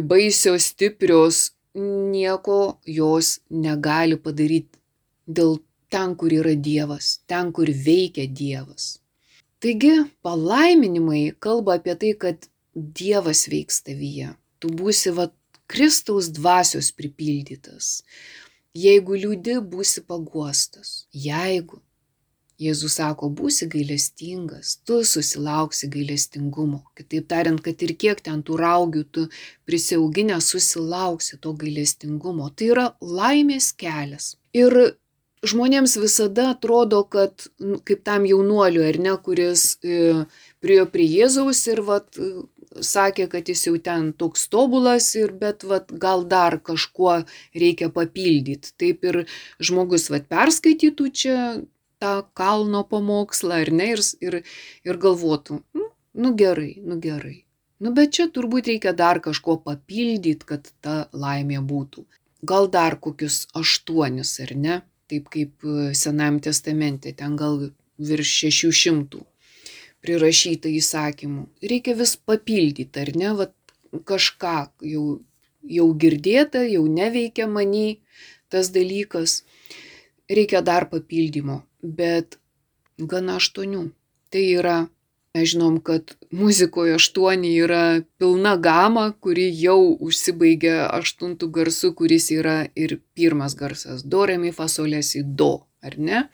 baisios, 0.00 0.70
stiprios, 0.72 1.52
nieko 1.74 2.78
jos 2.86 3.40
negali 3.50 4.16
padaryti 4.16 4.80
dėl 5.26 5.58
ten, 5.92 6.16
kur 6.16 6.32
yra 6.32 6.54
Dievas, 6.56 7.20
ten, 7.28 7.52
kur 7.52 7.68
veikia 7.68 8.26
Dievas. 8.28 8.98
Taigi 9.62 9.92
palaiminimai 10.24 11.34
kalba 11.38 11.76
apie 11.78 11.94
tai, 11.94 12.14
kad 12.18 12.48
Dievas 12.74 13.46
veiks 13.52 13.82
tavyje. 13.86 14.32
Tu 14.58 14.72
būsi 14.72 15.12
va 15.14 15.28
Kristaus 15.70 16.30
dvasios 16.32 16.90
pripildytas. 16.96 18.02
Jeigu 18.74 19.18
liūdi, 19.20 19.58
būsi 19.60 20.02
paguostas. 20.08 21.06
Jeigu 21.12 21.82
Jėzus 22.60 22.98
sako, 22.98 23.30
būsi 23.32 23.66
gailestingas, 23.72 24.76
tu 24.86 25.00
susilauksi 25.06 25.88
gailestingumo. 25.92 26.82
Kitaip 26.98 27.28
tariant, 27.32 27.60
kad 27.64 27.82
ir 27.82 27.94
kiek 27.98 28.20
ten 28.22 28.42
tų 28.46 28.58
raugių 28.60 29.04
tu 29.10 29.26
prisiauginę 29.68 30.38
susilauksi 30.40 31.40
to 31.42 31.54
gailestingumo. 31.58 32.50
Tai 32.54 32.72
yra 32.74 32.86
laimės 33.00 33.72
kelias. 33.72 34.36
Ir 34.54 34.76
žmonėms 35.42 35.96
visada 35.98 36.50
atrodo, 36.52 37.02
kad 37.04 37.48
nu, 37.58 37.80
kaip 37.82 38.04
tam 38.06 38.26
jaunuoliu, 38.28 38.84
ar 38.86 38.98
ne, 39.02 39.14
kuris 39.26 39.76
e, 39.82 40.24
priejo 40.62 40.86
prie 40.92 41.08
Jėzaus 41.10 41.64
ir 41.72 41.82
vat, 41.88 42.20
sakė, 42.80 43.26
kad 43.32 43.48
jis 43.50 43.66
jau 43.66 43.74
ten 43.82 44.12
toks 44.16 44.46
tobulas, 44.52 45.10
ir, 45.18 45.34
bet 45.36 45.66
vat, 45.68 45.90
gal 45.90 46.24
dar 46.28 46.58
kažkuo 46.62 47.22
reikia 47.58 47.90
papildyti. 47.92 48.72
Taip 48.78 49.04
ir 49.08 49.22
žmogus 49.60 50.08
vat, 50.12 50.28
perskaitytų 50.30 51.10
čia 51.12 51.36
tą 52.02 52.12
kalno 52.38 52.82
pamokslą, 52.90 53.62
ar 53.64 53.72
ne, 53.78 53.88
ir, 53.94 54.04
ir, 54.26 54.38
ir 54.88 55.00
galvotų, 55.06 55.62
nu, 55.78 55.88
nu 56.24 56.34
gerai, 56.38 56.74
nu 56.82 56.98
gerai. 57.02 57.38
Nu, 57.82 57.90
bet 57.96 58.14
čia 58.18 58.28
turbūt 58.30 58.70
reikia 58.70 58.92
dar 58.94 59.18
kažko 59.22 59.56
papildyti, 59.64 60.46
kad 60.46 60.70
ta 60.84 60.96
laimė 61.12 61.62
būtų. 61.66 62.04
Gal 62.46 62.68
dar 62.70 62.98
kokius 63.02 63.46
aštuonis, 63.58 64.36
ar 64.44 64.54
ne? 64.54 64.78
Taip 65.10 65.26
kaip 65.34 65.66
Senajame 65.98 66.40
testamente, 66.46 67.10
ten 67.18 67.34
gal 67.38 67.58
virš 67.98 68.36
šešių 68.42 68.70
šimtų 68.82 69.26
prirašyta 70.02 70.70
įsakymų. 70.70 71.46
Reikia 71.72 71.94
vis 71.98 72.16
papildyti, 72.18 72.90
ar 73.02 73.12
ne, 73.18 73.32
Vat 73.38 73.54
kažką 74.08 74.56
jau, 74.88 75.04
jau 75.78 75.88
girdėta, 76.04 76.62
jau 76.66 76.84
neveikia 76.88 77.46
maniai 77.46 77.98
tas 78.52 78.70
dalykas. 78.74 79.42
Reikia 80.32 80.62
dar 80.64 80.88
papildymo, 80.90 81.60
bet 81.82 82.38
gana 82.98 83.36
aštuonių. 83.40 83.84
Tai 84.32 84.42
yra, 84.56 84.76
mes 85.36 85.50
žinom, 85.52 85.76
kad 85.84 86.14
muzikoje 86.32 86.96
aštuoni 86.96 87.52
yra 87.60 87.82
pilna 88.20 88.56
gama, 88.56 89.10
kuri 89.20 89.50
jau 89.52 89.92
užsibaigia 90.00 90.88
aštuntų 90.88 91.50
garsų, 91.58 91.92
kuris 92.00 92.30
yra 92.32 92.56
ir 92.74 92.98
pirmas 93.12 93.56
garsas. 93.58 94.02
Do, 94.02 94.24
remi, 94.30 94.54
fasolės 94.56 95.12
į 95.20 95.26
do, 95.36 95.54
ar 95.84 95.98
ne? 96.00 96.26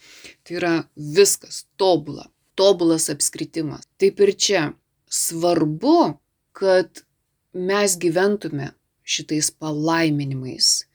Tai 0.47 0.59
yra 0.63 0.75
viskas 0.95 1.65
tobula 1.81 2.29
tobulas 2.59 3.07
apskritimas. 3.13 3.87
Taip 4.01 4.19
ir 4.25 4.35
čia 4.35 4.63
svarbu, 5.11 6.19
kad 6.59 7.05
mes 7.55 7.95
gyventume 8.03 8.73
šitais 9.07 9.53
palaiminimais. 9.55 10.88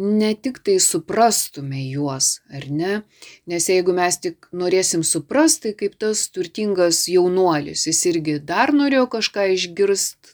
Ne 0.00 0.32
tik 0.34 0.62
tai 0.64 0.78
suprastume 0.80 1.82
juos, 1.90 2.38
ar 2.48 2.64
ne? 2.72 3.02
Nes 3.46 3.68
jeigu 3.68 3.92
mes 3.92 4.16
tik 4.24 4.48
norėsim 4.56 5.02
suprasti, 5.04 5.74
kaip 5.76 5.98
tas 6.00 6.24
turtingas 6.32 7.04
jaunuolis, 7.12 7.84
jis 7.90 8.00
irgi 8.08 8.38
dar 8.40 8.72
norėjo 8.72 9.04
kažką 9.18 9.50
išgirsti, 9.52 10.32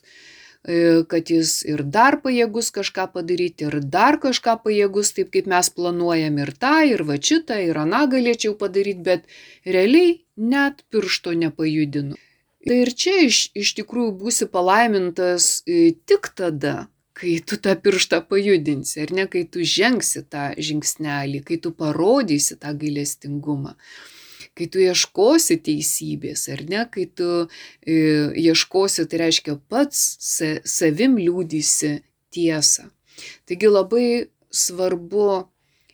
E, 0.67 1.03
kad 1.07 1.29
jis 1.31 1.61
ir 1.63 1.85
dar 1.87 2.17
pajėgus 2.19 2.67
kažką 2.75 3.05
padaryti, 3.13 3.69
ir 3.69 3.79
dar 3.79 4.17
kažką 4.19 4.57
pajėgus, 4.65 5.13
taip 5.15 5.31
kaip 5.31 5.47
mes 5.47 5.69
planuojam 5.71 6.41
ir 6.43 6.51
tą, 6.51 6.73
ir 6.83 7.03
va 7.07 7.15
šitą, 7.15 7.61
ir 7.63 7.79
aną 7.79 8.01
galėčiau 8.11 8.57
padaryti, 8.59 9.05
bet 9.05 9.23
realiai 9.63 10.17
net 10.35 10.83
piršto 10.91 11.31
nepajudinu. 11.31 12.19
Tai 12.67 12.79
ir 12.83 12.91
čia 12.91 13.15
iš, 13.29 13.37
iš 13.55 13.71
tikrųjų 13.79 14.11
būsi 14.19 14.49
palaimintas 14.51 15.63
e, 15.63 15.95
tik 16.11 16.27
tada, 16.35 16.89
kai 17.19 17.39
tu 17.43 17.59
tą 17.59 17.75
pirštą 17.83 18.21
pajudinsi, 18.29 19.01
ar 19.03 19.11
ne, 19.17 19.27
kai 19.31 19.43
tu 19.51 19.65
žengsi 19.65 20.23
tą 20.31 20.53
žingsnelį, 20.55 21.43
kai 21.47 21.59
tu 21.63 21.73
parodysi 21.75 22.59
tą 22.61 22.73
gailestingumą 22.79 23.75
kai 24.59 24.67
tu 24.67 24.81
ieškosi 24.83 25.55
teisybės, 25.63 26.47
ar 26.51 26.65
ne, 26.67 26.83
kai 26.91 27.05
tu 27.15 27.27
e, 27.39 27.95
ieškosi, 28.43 29.05
tai 29.07 29.21
reiškia 29.23 29.55
pats 29.71 30.01
sa, 30.19 30.57
savim 30.67 31.15
liūdysi 31.19 31.93
tiesą. 32.35 32.89
Taigi 33.47 33.71
labai 33.71 34.09
svarbu 34.51 35.29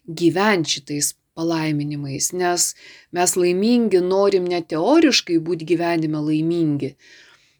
gyventi 0.05 0.79
šitais 0.79 1.13
palaiminimais, 1.37 2.31
nes 2.33 2.71
mes 3.15 3.35
laimingi 3.37 4.01
norim 4.01 4.47
ne 4.49 4.61
teoriškai 4.63 5.37
būti 5.45 5.67
gyvenime 5.73 6.21
laimingi, 6.23 6.95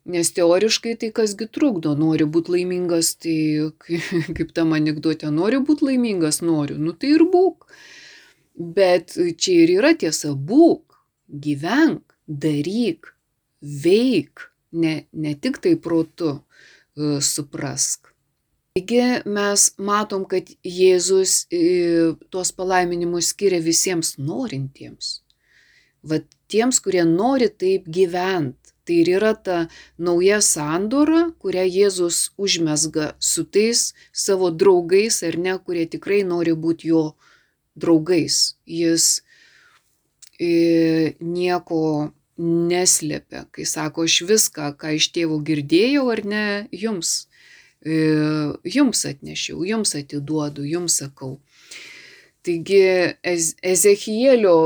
Nes 0.05 0.29
teoriškai 0.37 0.93
tai 1.01 1.09
kasgi 1.17 1.47
trukdo, 1.49 1.95
nori 1.97 2.27
būti 2.29 2.53
laimingas, 2.53 3.15
tai 3.17 3.71
kaip 4.37 4.51
tam 4.53 4.75
anegdote, 4.77 5.31
nori 5.33 5.57
būti 5.65 5.89
laimingas, 5.89 6.43
noriu, 6.45 6.77
nu 6.77 6.93
tai 6.93 7.15
ir 7.17 7.25
būk. 7.33 7.65
Bet 8.55 9.15
čia 9.15 9.63
ir 9.63 9.73
yra 9.79 9.95
tiesa, 9.97 10.35
būk 10.37 10.85
gyvenk, 11.27 12.15
daryk, 12.27 13.15
veik, 13.61 14.51
ne, 14.71 15.05
ne 15.11 15.33
tik 15.35 15.57
tai 15.63 15.75
protu 15.75 16.35
uh, 16.35 17.17
suprask. 17.19 18.11
Taigi 18.75 19.01
mes 19.31 19.69
matom, 19.79 20.25
kad 20.29 20.49
Jėzus 20.67 21.45
uh, 21.47 22.15
tuos 22.29 22.51
palaiminimus 22.55 23.31
skiria 23.33 23.61
visiems 23.63 24.15
norintiems. 24.19 25.19
Vat 26.05 26.27
tiems, 26.51 26.81
kurie 26.83 27.05
nori 27.07 27.49
taip 27.49 27.87
gyventi. 27.89 28.64
Tai 28.85 28.95
ir 29.01 29.09
yra 29.17 29.33
ta 29.33 29.57
nauja 29.97 30.41
sandora, 30.45 31.31
kurią 31.41 31.65
Jėzus 31.65 32.31
užmesga 32.37 33.15
su 33.19 33.43
tais 33.49 33.93
savo 34.13 34.51
draugais 34.53 35.23
ar 35.25 35.37
ne, 35.41 35.55
kurie 35.57 35.87
tikrai 35.89 36.21
nori 36.23 36.53
būti 36.53 36.91
jo 36.93 37.05
draugais. 37.75 38.55
Jis 38.69 39.23
nieko 40.37 42.11
neslėpia, 42.37 43.45
kai 43.51 43.65
sako, 43.65 44.05
aš 44.05 44.21
viską, 44.27 44.73
ką 44.77 44.95
iš 44.97 45.09
tėvų 45.15 45.39
girdėjau 45.47 46.09
ar 46.11 46.21
ne, 46.27 46.45
jums, 46.75 47.27
jums 47.81 49.05
atnešiau, 49.07 49.63
jums 49.63 49.95
atiduodu, 49.95 50.65
jums 50.67 50.99
sakau. 51.01 51.39
Taigi 52.45 53.15
Ezechielio 53.25 54.57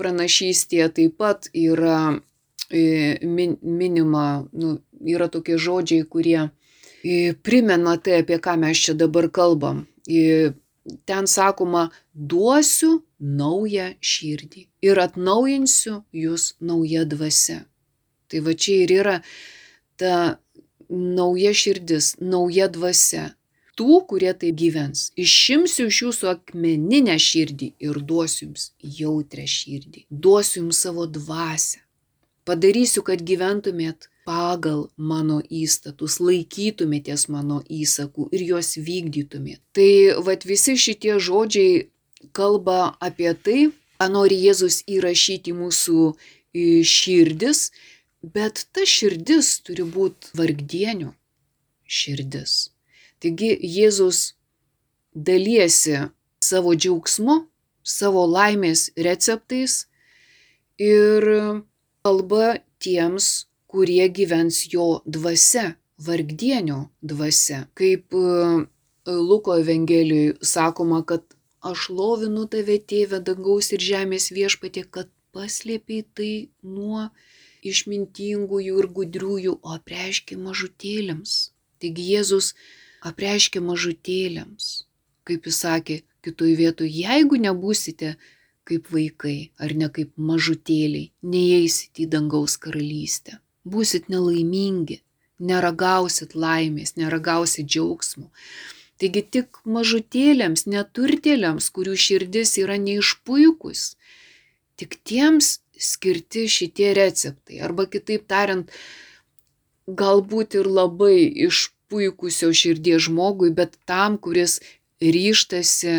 pranašystėje 0.00 0.88
taip 0.96 1.18
pat 1.20 1.50
yra 1.52 2.22
minima, 2.70 4.46
nu, 4.52 4.78
yra 5.06 5.28
tokie 5.28 5.58
žodžiai, 5.58 6.06
kurie 6.08 6.48
primena 7.46 7.96
tai, 7.98 8.22
apie 8.22 8.38
ką 8.42 8.56
mes 8.58 8.78
čia 8.78 8.94
dabar 8.94 9.30
kalbam. 9.30 9.86
Ten 11.06 11.26
sakoma, 11.26 11.90
duosiu 12.14 13.02
naują 13.18 13.94
širdį 14.00 14.66
ir 14.86 14.98
atnaujinsiu 15.02 16.02
jūs 16.14 16.54
nauja 16.60 17.04
dvasia. 17.04 17.64
Tai 18.30 18.42
va 18.46 18.54
čia 18.54 18.82
ir 18.84 18.92
yra 19.00 19.16
ta 19.98 20.38
nauja 20.90 21.54
širdis, 21.54 22.14
nauja 22.20 22.68
dvasia. 22.70 23.32
Tų, 23.76 23.98
kurie 24.08 24.32
tai 24.32 24.54
gyvens. 24.56 25.10
Išimsiu 25.20 25.90
iš 25.90 25.98
jūsų 26.06 26.28
akmeninę 26.30 27.18
širdį 27.20 27.74
ir 27.84 27.98
duosiu 28.00 28.46
jums 28.46 28.70
jautrę 28.80 29.44
širdį. 29.44 30.06
Duosiu 30.08 30.62
jums 30.62 30.80
savo 30.86 31.04
dvasę. 31.04 31.82
Padarysiu, 32.46 33.02
kad 33.02 33.24
gyventumėt 33.26 34.06
pagal 34.26 34.86
mano 34.96 35.40
įstatus, 35.50 36.20
laikytumėtės 36.22 37.26
mano 37.30 37.58
įsakų 37.66 38.28
ir 38.34 38.44
juos 38.52 38.76
vykdytumėt. 38.78 39.60
Tai 39.74 40.22
vad 40.26 40.46
visi 40.46 40.76
šitie 40.78 41.18
žodžiai 41.18 41.88
kalba 42.36 42.94
apie 43.02 43.32
tai, 43.34 43.58
ką 43.98 44.08
nori 44.12 44.38
Jėzus 44.46 44.82
įrašyti 44.86 45.54
mūsų 45.58 46.14
širdis, 46.86 47.70
bet 48.22 48.66
ta 48.72 48.86
širdis 48.86 49.60
turi 49.66 49.86
būti 49.86 50.32
vargdienių 50.38 51.12
širdis. 51.86 52.70
Taigi 53.22 53.52
Jėzus 53.58 54.36
dalysi 55.14 55.98
savo 56.42 56.74
džiaugsmu, 56.76 57.40
savo 57.82 58.26
laimės 58.30 58.90
receptais 58.96 59.86
ir 60.78 61.26
kalba 62.06 62.56
tiems, 62.78 63.46
kurie 63.66 64.06
gyvens 64.16 64.62
jo 64.70 64.86
dvasia, 65.06 65.74
vargdienio 65.98 66.80
dvasia. 67.02 67.64
Kaip 67.74 68.14
Luko 69.06 69.56
Evangelijoje 69.58 70.36
sakoma, 70.42 71.02
kad 71.02 71.24
aš 71.66 71.88
lovinu 71.90 72.46
tave, 72.52 72.78
tėve 72.78 73.18
dangaus 73.26 73.72
ir 73.74 73.82
žemės 73.82 74.30
viešpatė, 74.36 74.84
kad 74.90 75.10
paslėpiai 75.34 76.04
tai 76.14 76.30
nuo 76.62 77.08
išmintingųjų 77.66 78.78
ir 78.82 78.88
gudriųjų, 78.98 79.58
o 79.66 79.74
apreiškia 79.74 80.38
mažutėlėms. 80.38 81.32
Taigi 81.82 82.06
Jėzus 82.12 82.52
apreiškia 83.10 83.64
mažutėlėms, 83.66 84.86
kaip 85.26 85.50
jis 85.50 85.58
sakė, 85.66 86.00
kitoj 86.22 86.54
vietoj, 86.62 86.88
jeigu 87.02 87.40
nebūsite 87.42 88.14
kaip 88.66 88.90
vaikai 88.92 89.50
ar 89.62 89.74
ne 89.78 89.88
kaip 89.92 90.12
mažutėliai, 90.18 91.10
neįeisit 91.22 92.02
į 92.02 92.08
dangaus 92.14 92.56
karalystę. 92.62 93.38
Būsit 93.66 94.10
nelaimingi, 94.12 95.00
neragausit 95.38 96.34
laimės, 96.38 96.96
neragausit 97.00 97.68
džiaugsmo. 97.68 98.30
Taigi 98.96 99.22
tik 99.36 99.60
mažutėliams, 99.68 100.64
neturtėliams, 100.72 101.68
kurių 101.74 101.96
širdis 102.00 102.56
yra 102.62 102.78
neišpuikus, 102.80 103.90
tik 104.80 104.96
tiems 105.04 105.58
skirti 105.76 106.46
šitie 106.48 106.94
receptai. 106.96 107.60
Arba 107.60 107.84
kitaip 107.92 108.24
tariant, 108.30 108.72
galbūt 109.86 110.56
ir 110.60 110.70
labai 110.78 111.28
išpuikusio 111.46 112.50
širdies 112.56 113.06
žmogui, 113.10 113.52
bet 113.52 113.76
tam, 113.84 114.16
kuris 114.16 114.58
ryštasi 115.04 115.96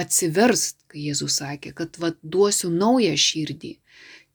atsiverst, 0.00 0.79
kai 0.90 1.06
Jėzus 1.08 1.38
sakė, 1.40 1.72
kad 1.76 1.96
vad 2.02 2.18
duosiu 2.22 2.70
naują 2.72 3.14
širdį. 3.18 3.76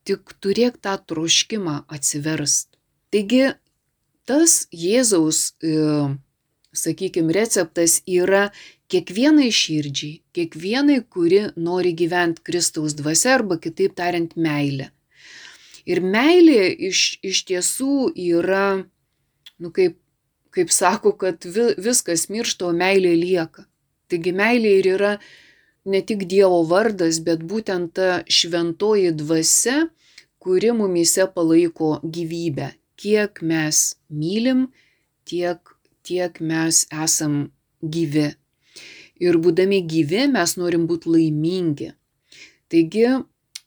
Tik 0.06 0.36
turėk 0.44 0.80
tą 0.86 0.96
troškimą 1.10 1.84
atsiverst. 1.92 2.76
Taigi 3.14 3.56
tas 4.30 4.66
Jėzaus, 4.74 5.54
e, 5.64 5.76
sakykime, 6.76 7.34
receptas 7.34 8.02
yra 8.06 8.50
kiekvienai 8.92 9.50
širdžiai, 9.54 10.20
kiekvienai, 10.36 11.00
kuri 11.10 11.46
nori 11.56 11.94
gyventi 11.98 12.44
Kristaus 12.46 12.98
dvasia 12.98 13.36
arba 13.40 13.58
kitaip 13.62 13.96
tariant 13.98 14.36
meilė. 14.38 14.92
Ir 15.86 16.02
meilė 16.02 16.66
iš, 16.90 17.20
iš 17.22 17.44
tiesų 17.50 18.10
yra, 18.18 18.86
nu 19.62 19.72
kaip, 19.74 19.98
kaip 20.56 20.74
sako, 20.74 21.14
kad 21.22 21.46
vi, 21.46 21.72
viskas 21.78 22.28
miršta, 22.34 22.70
o 22.70 22.74
meilė 22.74 23.14
lieka. 23.18 23.68
Taigi 24.10 24.34
meilė 24.34 24.72
ir 24.80 24.90
yra 24.96 25.14
ne 25.86 26.02
tik 26.02 26.26
Dievo 26.30 26.64
vardas, 26.70 27.20
bet 27.26 27.44
būtent 27.46 27.94
ta 27.98 28.24
šventoji 28.38 29.12
dvasia, 29.20 29.90
kuri 30.42 30.72
mumise 30.78 31.28
palaiko 31.36 32.00
gyvybę. 32.04 32.74
Kiek 32.96 33.42
mes 33.42 33.96
mylim, 34.10 34.68
tiek, 35.28 35.60
tiek 36.06 36.40
mes 36.40 36.86
esam 37.04 37.50
gyvi. 37.82 38.34
Ir 39.22 39.40
būdami 39.40 39.82
gyvi 39.88 40.26
mes 40.32 40.56
norim 40.60 40.86
būti 40.90 41.12
laimingi. 41.12 41.92
Taigi, 42.72 43.06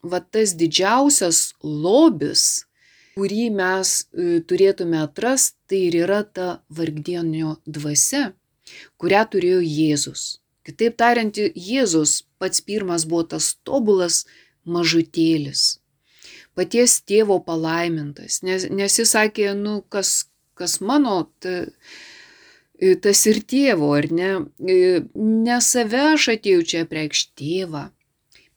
va 0.03 0.21
tas 0.21 0.55
didžiausias 0.59 1.53
lobis, 1.63 2.65
kurį 3.19 3.49
mes 3.55 3.95
e, 4.01 4.41
turėtume 4.47 5.01
atrasti, 5.03 5.57
tai 5.69 5.81
ir 5.89 5.97
yra 6.05 6.21
ta 6.23 6.49
vargdienio 6.71 7.57
dvasia, 7.67 8.33
kurią 9.01 9.25
turėjo 9.33 9.63
Jėzus. 9.65 10.39
Kitaip 10.69 10.99
tariant, 11.01 11.39
Jėzus 11.57 12.23
pats 12.37 12.61
pirmas 12.61 13.07
buvo 13.09 13.25
tas 13.33 13.55
tobulas 13.65 14.27
mažutėlis, 14.69 15.79
paties 16.59 16.99
tėvo 17.09 17.39
palaimintas, 17.47 18.43
nes, 18.45 18.67
nes 18.69 18.99
jis 19.01 19.15
sakė, 19.17 19.55
nu, 19.57 19.79
kas, 19.89 20.29
kas 20.59 20.79
mano, 20.85 21.23
ta, 21.41 21.63
tas 23.03 23.25
ir 23.31 23.41
tėvo, 23.49 23.91
ar 23.97 24.11
ne? 24.13 24.31
Ne 25.17 25.61
save 25.65 26.03
aš 26.13 26.29
atėjau 26.37 26.67
čia 26.73 26.85
preikšti 26.91 27.33
tėvą, 27.41 27.85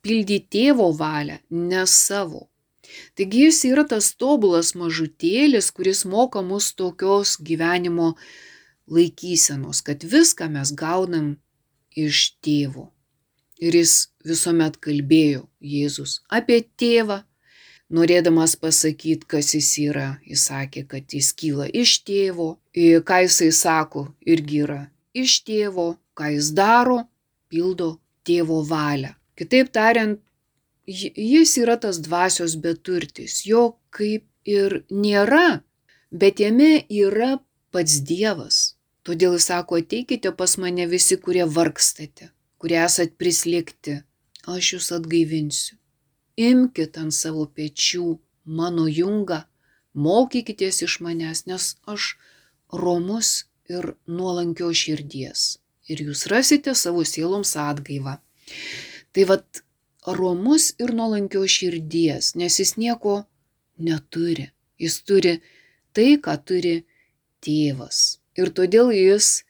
pildyti 0.04 0.45
tėvo 0.58 0.91
valią, 0.97 1.39
ne 1.50 1.86
savo. 1.88 2.50
Taigi 3.15 3.45
jis 3.45 3.62
yra 3.69 3.86
tas 3.88 4.12
tobulas 4.19 4.74
mažutėlis, 4.76 5.71
kuris 5.71 6.04
moka 6.04 6.43
mus 6.43 6.74
tokios 6.76 7.38
gyvenimo 7.39 8.15
laikysenos, 8.91 9.80
kad 9.88 10.04
viską 10.04 10.50
mes 10.52 10.74
gaunam 10.76 11.38
iš 11.97 12.38
tėvo. 12.43 12.89
Ir 13.62 13.77
jis 13.77 14.12
visuomet 14.25 14.80
kalbėjo 14.82 15.45
Jėzus 15.62 16.21
apie 16.30 16.62
tėvą, 16.82 17.21
norėdamas 17.91 18.56
pasakyti, 18.58 19.27
kas 19.27 19.54
jis 19.54 19.69
yra, 19.84 20.08
jis 20.25 20.47
sakė, 20.49 20.88
kad 20.88 21.13
jis 21.13 21.34
kyla 21.38 21.67
iš 21.67 21.99
tėvo, 22.08 22.56
ką 23.06 23.21
jisai 23.27 23.51
sako, 23.54 24.08
irgi 24.25 24.63
yra 24.65 24.82
iš 25.13 25.41
tėvo, 25.47 25.95
ką 26.17 26.32
jis 26.36 26.51
daro, 26.56 27.04
pildo 27.51 27.97
tėvo 28.27 28.62
valią. 28.67 29.13
Kitaip 29.38 29.71
tariant, 29.73 30.19
jis 30.88 31.56
yra 31.62 31.77
tas 31.82 31.99
dvasios 32.04 32.56
beturtis, 32.56 33.41
jo 33.45 33.75
kaip 33.89 34.25
ir 34.47 34.82
nėra, 34.89 35.62
bet 36.12 36.39
jame 36.43 36.86
yra 36.89 37.38
pats 37.71 38.01
Dievas. 38.08 38.77
Todėl 39.07 39.33
jis 39.37 39.47
sako, 39.49 39.79
ateikite 39.81 40.31
pas 40.37 40.57
mane 40.61 40.85
visi, 40.89 41.17
kurie 41.17 41.45
vargstate, 41.49 42.29
kurie 42.61 42.77
esat 42.83 43.15
prislėgti, 43.17 44.01
aš 44.45 44.73
jūs 44.75 44.91
atgaivinsiu. 44.97 45.77
Imkite 46.37 47.01
ant 47.01 47.15
savo 47.15 47.47
pečių 47.49 48.19
mano 48.45 48.85
jungą, 48.89 49.41
mokykitės 49.93 50.83
iš 50.85 50.99
manęs, 51.05 51.45
nes 51.49 51.73
aš 51.89 52.13
romus 52.83 53.31
ir 53.69 53.93
nuolankio 54.07 54.69
širdies. 54.83 55.57
Ir 55.89 56.05
jūs 56.05 56.27
rasite 56.31 56.75
savo 56.77 57.03
sieloms 57.07 57.55
atgaivą. 57.59 58.19
Tai 59.11 59.27
vad, 59.27 59.63
romus 60.05 60.71
ir 60.79 60.93
nuolankio 60.95 61.43
širdies, 61.49 62.35
nes 62.37 62.59
jis 62.61 62.77
nieko 62.77 63.23
neturi. 63.77 64.51
Jis 64.81 65.01
turi 65.05 65.39
tai, 65.93 66.15
ką 66.21 66.37
turi 66.45 66.75
tėvas. 67.43 68.20
Ir 68.39 68.52
todėl 68.56 68.91
jis 68.96 69.41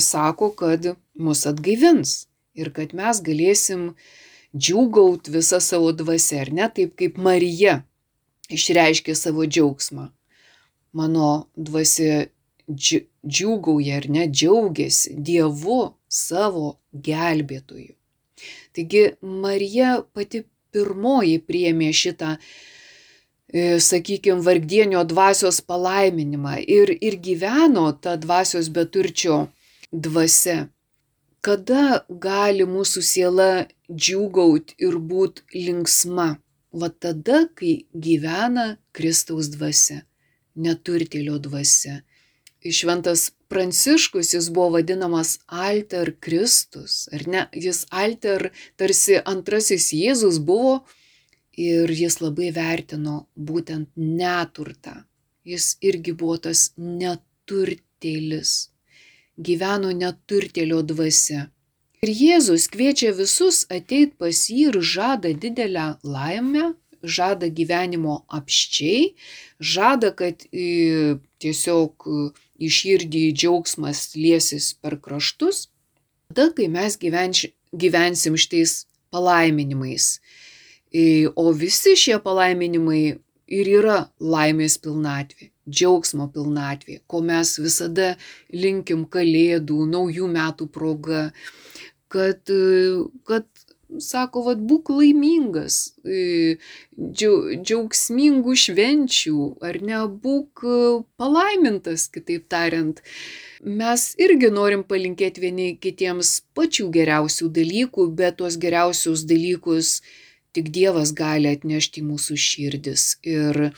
sako, 0.00 0.50
kad 0.56 0.94
mus 1.14 1.44
atgaivins 1.46 2.26
ir 2.56 2.72
kad 2.72 2.94
mes 2.96 3.20
galėsim 3.20 3.92
džiūgaut 4.56 5.28
visą 5.30 5.60
savo 5.60 5.92
dvasę, 5.92 6.40
ar 6.40 6.52
ne 6.52 6.68
taip 6.74 6.96
kaip 6.98 7.18
Marija 7.18 7.82
išreiškė 8.50 9.14
savo 9.14 9.46
džiaugsmą. 9.46 10.08
Mano 10.92 11.46
dvasia 11.54 12.26
džiūgauja 12.70 14.00
ar 14.00 14.08
ne 14.10 14.26
džiaugiasi 14.26 15.14
Dievu 15.14 15.80
savo 16.08 16.78
gelbėtoju. 16.92 17.94
Taigi 18.74 19.04
Marija 19.22 20.00
pati 20.14 20.44
pirmoji 20.74 21.38
priemė 21.46 21.92
šitą 21.94 22.36
sakykime, 23.52 24.42
vargdienio 24.46 25.04
dvasios 25.04 25.60
palaiminimą 25.60 26.58
ir, 26.66 26.92
ir 27.00 27.16
gyveno 27.22 27.90
ta 28.02 28.16
dvasios 28.16 28.68
beturčio 28.70 29.48
dvasia. 29.92 30.68
Kada 31.40 32.04
gali 32.08 32.66
mūsų 32.68 33.02
siela 33.02 33.50
džiūgauti 33.88 34.76
ir 34.84 34.98
būti 35.00 35.64
linksma? 35.66 36.36
Va 36.70 36.88
tada, 36.90 37.48
kai 37.56 37.86
gyvena 37.94 38.76
Kristaus 38.94 39.48
dvasia, 39.50 40.04
neturtėlio 40.54 41.40
dvasia. 41.42 42.02
Šventas 42.60 43.30
Pranciškus 43.50 44.34
jis 44.34 44.50
buvo 44.54 44.76
vadinamas 44.76 45.40
Alter 45.48 46.12
Kristus, 46.22 47.08
ar 47.10 47.24
ne? 47.26 47.46
Jis 47.56 47.86
Alter 47.90 48.50
tarsi 48.78 49.16
antrasis 49.24 49.88
Jėzus 49.96 50.38
buvo 50.38 50.84
ir 51.60 51.92
jis 51.92 52.18
labai 52.24 52.50
vertino 52.56 53.16
būtent 53.50 53.90
neturtą. 53.96 55.04
Jis 55.44 55.76
irgi 55.90 56.12
buvo 56.16 56.36
tas 56.48 56.70
neturtėlis, 56.76 58.52
gyveno 59.48 59.92
neturtėlio 60.02 60.82
dvasia. 60.92 61.48
Ir 62.04 62.12
Jėzus 62.16 62.68
kviečia 62.72 63.10
visus 63.16 63.64
ateit 63.68 64.14
pas 64.20 64.36
jį 64.48 64.68
ir 64.70 64.78
žada 64.80 65.32
didelę 65.36 65.86
laimę, 66.04 66.70
žada 67.02 67.48
gyvenimo 67.48 68.22
apščiai, 68.28 69.14
žada, 69.60 70.12
kad 70.16 70.44
tiesiog 70.50 72.08
į 72.60 72.70
širdį 72.76 73.24
džiaugsmas 73.36 74.10
liesis 74.16 74.72
per 74.80 74.96
kraštus, 75.00 75.68
tada, 76.32 76.50
kai 76.56 76.68
mes 76.72 76.96
gyvenš, 77.00 77.46
gyvensim 77.72 78.36
šitais 78.36 78.84
palaiminimais. 79.12 80.20
O 81.36 81.52
visi 81.54 81.94
šie 81.96 82.18
palaiminimai 82.22 83.02
ir 83.50 83.68
yra 83.78 83.98
laimės 84.18 84.78
pilnatvė, 84.82 85.50
džiaugsmo 85.70 86.28
pilnatvė, 86.34 87.00
ko 87.06 87.20
mes 87.22 87.58
visada 87.62 88.16
linkim 88.50 89.04
kalėdų, 89.10 89.86
naujų 89.90 90.26
metų 90.30 90.66
proga, 90.74 91.30
kad, 92.10 92.50
kad 93.26 93.46
sako, 93.98 94.42
vad 94.46 94.62
būk 94.70 94.90
laimingas, 94.94 95.94
džiaugsmingų 96.98 98.54
švenčių, 98.64 99.44
ar 99.66 99.78
ne, 99.82 100.00
būk 100.24 100.64
palaimintas, 101.20 102.08
kitaip 102.14 102.46
tariant. 102.50 103.02
Mes 103.60 104.14
irgi 104.18 104.50
norim 104.54 104.82
palinkėti 104.88 105.42
vieni 105.42 105.68
kitiems 105.76 106.40
pačių 106.56 106.88
geriausių 106.94 107.50
dalykų, 107.60 108.08
bet 108.16 108.38
tuos 108.40 108.56
geriausius 108.60 109.26
dalykus 109.28 110.00
tik 110.56 110.70
Dievas 110.74 111.14
gali 111.16 111.50
atnešti 111.50 112.02
į 112.02 112.06
mūsų 112.10 112.36
širdis. 112.44 113.06
Ir, 113.26 113.70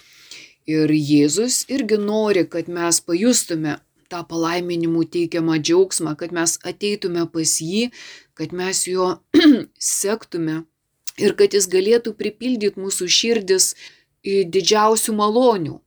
ir 0.69 0.93
Jėzus 0.97 1.63
irgi 1.73 1.99
nori, 2.01 2.45
kad 2.49 2.71
mes 2.73 3.01
pajustume 3.05 3.79
tą 4.13 4.23
palaiminimų 4.29 5.07
teikiamą 5.15 5.57
džiaugsmą, 5.61 6.17
kad 6.21 6.35
mes 6.37 6.59
ateitume 6.69 7.25
pas 7.33 7.55
jį, 7.65 7.89
kad 8.39 8.53
mes 8.57 8.85
jo 8.89 9.15
sektume 10.01 10.63
ir 11.21 11.37
kad 11.39 11.57
jis 11.57 11.69
galėtų 11.73 12.15
pripildyti 12.19 12.81
mūsų 12.81 13.09
širdis 13.21 13.73
didžiausių 14.25 15.17
malonių. 15.19 15.79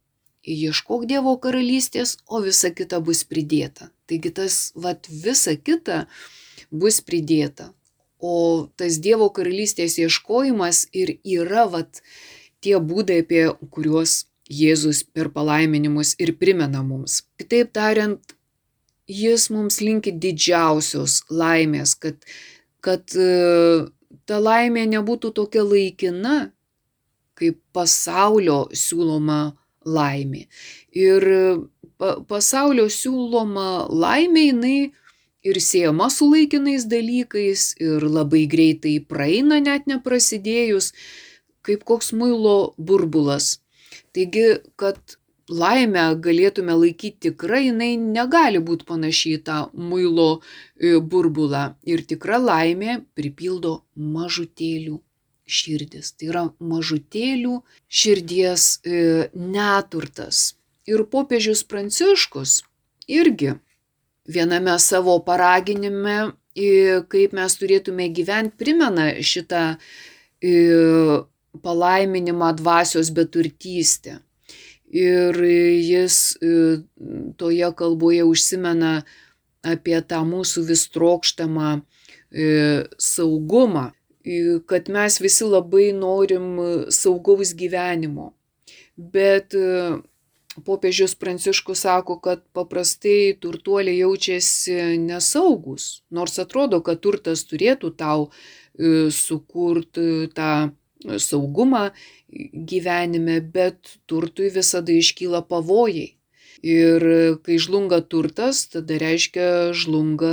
Ieškok 0.45 1.07
Dievo 1.09 1.33
karalystės, 1.41 2.19
o 2.29 2.41
visa 2.45 2.69
kita 2.69 2.99
bus 3.01 3.23
pridėta. 3.25 3.89
Taigi 4.05 4.29
tas, 4.29 4.69
vat, 4.77 5.07
visa 5.09 5.55
kita 5.57 6.03
bus 6.69 6.99
pridėta. 7.01 7.71
O 8.23 8.67
tas 8.79 8.99
Dievo 9.03 9.27
karalystės 9.35 9.97
ieškojimas 9.99 10.85
ir 10.95 11.17
yra, 11.23 11.65
vat, 11.71 12.01
tie 12.63 12.79
būdai, 12.79 13.21
apie 13.25 13.49
kuriuos 13.71 14.25
Jėzus 14.45 15.01
per 15.09 15.31
palaiminimus 15.33 16.13
ir 16.21 16.35
primena 16.37 16.83
mums. 16.85 17.23
Kitaip 17.41 17.71
tariant, 17.73 18.35
jis 19.09 19.49
mums 19.49 19.79
linki 19.81 20.13
didžiausios 20.13 21.23
laimės, 21.33 21.95
kad, 21.97 22.19
kad 22.85 23.09
e, 23.17 23.89
ta 24.29 24.37
laimė 24.41 24.85
nebūtų 24.91 25.33
tokia 25.33 25.65
laikina, 25.65 26.35
kaip 27.35 27.57
pasaulio 27.73 28.67
siūloma 28.69 29.55
laimė. 29.85 30.45
Ir 30.93 31.25
pa, 31.97 32.19
pasaulio 32.29 32.85
siūloma 32.89 33.87
laimė 33.89 34.45
jinai 34.51 34.77
ir 35.45 35.59
siejama 35.61 36.09
su 36.09 36.27
laikinais 36.31 36.87
dalykais 36.89 37.67
ir 37.87 38.07
labai 38.17 38.45
greitai 38.49 38.95
praeina 39.11 39.59
net 39.61 39.85
neprasidėjus, 39.91 40.91
kaip 41.65 41.85
koks 41.85 42.11
muilo 42.17 42.73
burbulas. 42.77 43.59
Taigi, 44.15 44.47
kad 44.79 45.17
laimę 45.49 46.05
galėtume 46.25 46.73
laikyti 46.73 47.29
tikra, 47.29 47.59
jinai 47.61 47.95
negali 48.01 48.61
būti 48.69 48.87
panašiai 48.89 49.37
į 49.37 49.41
tą 49.45 49.57
muilo 49.73 50.29
e, 50.39 50.97
burbulą. 50.97 51.75
Ir 51.85 52.05
tikra 52.09 52.39
laimė 52.41 53.01
pripildo 53.17 53.81
mažutėlių 53.95 54.99
širdis. 55.45 56.13
Tai 56.17 56.31
yra 56.31 56.45
mažutėlių 56.59 57.59
širdies 57.87 58.69
e, 58.81 59.29
neturtas. 59.35 60.55
Ir 60.89 61.05
popiežius 61.09 61.63
Pranciškus 61.65 62.63
irgi 63.09 63.55
viename 64.27 64.77
savo 64.79 65.17
paraginime, 65.25 66.33
kaip 67.11 67.33
mes 67.35 67.57
turėtume 67.59 68.07
gyventi, 68.15 68.55
primena 68.57 69.09
šitą 69.19 69.63
palaiminimą 71.65 72.53
dvasios 72.61 73.11
beturtystę. 73.15 74.19
Ir 74.95 75.35
jis 75.41 76.37
toje 77.37 77.69
kalboje 77.75 78.23
užsimena 78.23 78.95
apie 79.65 79.97
tą 80.05 80.21
mūsų 80.27 80.63
vis 80.69 80.85
trokštamą 80.93 81.69
saugumą 83.01 83.89
kad 84.65 84.89
mes 84.89 85.19
visi 85.21 85.45
labai 85.45 85.91
norim 85.93 86.57
saugaus 86.89 87.53
gyvenimo. 87.53 88.33
Bet 88.97 89.53
popiežius 90.63 91.15
Pranciškus 91.19 91.83
sako, 91.85 92.19
kad 92.23 92.43
paprastai 92.55 93.35
turtuoliai 93.41 93.99
jaučiasi 93.99 94.97
nesaugus, 95.03 96.03
nors 96.09 96.39
atrodo, 96.39 96.81
kad 96.85 97.01
turtas 97.03 97.43
turėtų 97.49 97.91
tau 97.99 98.29
e, 98.29 99.11
sukurti 99.11 100.31
tą 100.35 100.51
saugumą 101.21 101.89
gyvenime, 102.71 103.39
bet 103.41 103.97
turtui 104.09 104.49
visada 104.53 104.93
iškyla 104.95 105.43
pavojai. 105.49 106.15
Ir 106.65 107.03
kai 107.45 107.57
žlunga 107.61 107.99
turtas, 108.09 108.63
tada 108.71 108.97
reiškia 108.97 109.73
žlunga 109.75 110.31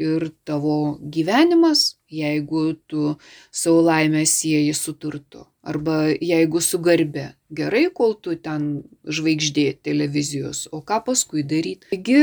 ir 0.00 0.30
tavo 0.48 0.96
gyvenimas, 0.98 2.00
jeigu 2.10 2.72
tu 2.90 3.14
savo 3.52 3.84
laimę 3.86 4.24
sieji 4.26 4.74
su 4.74 4.96
turtu. 4.96 5.44
Arba 5.68 5.96
jeigu 6.08 6.60
su 6.64 6.78
garbe. 6.80 7.26
Gerai, 7.52 7.88
kol 7.94 8.14
tu 8.24 8.36
ten 8.40 8.68
žvaigždė 9.04 9.66
televizijos, 9.84 10.66
o 10.72 10.80
ką 10.80 11.02
paskui 11.04 11.44
daryti. 11.44 11.90
Taigi 11.90 12.22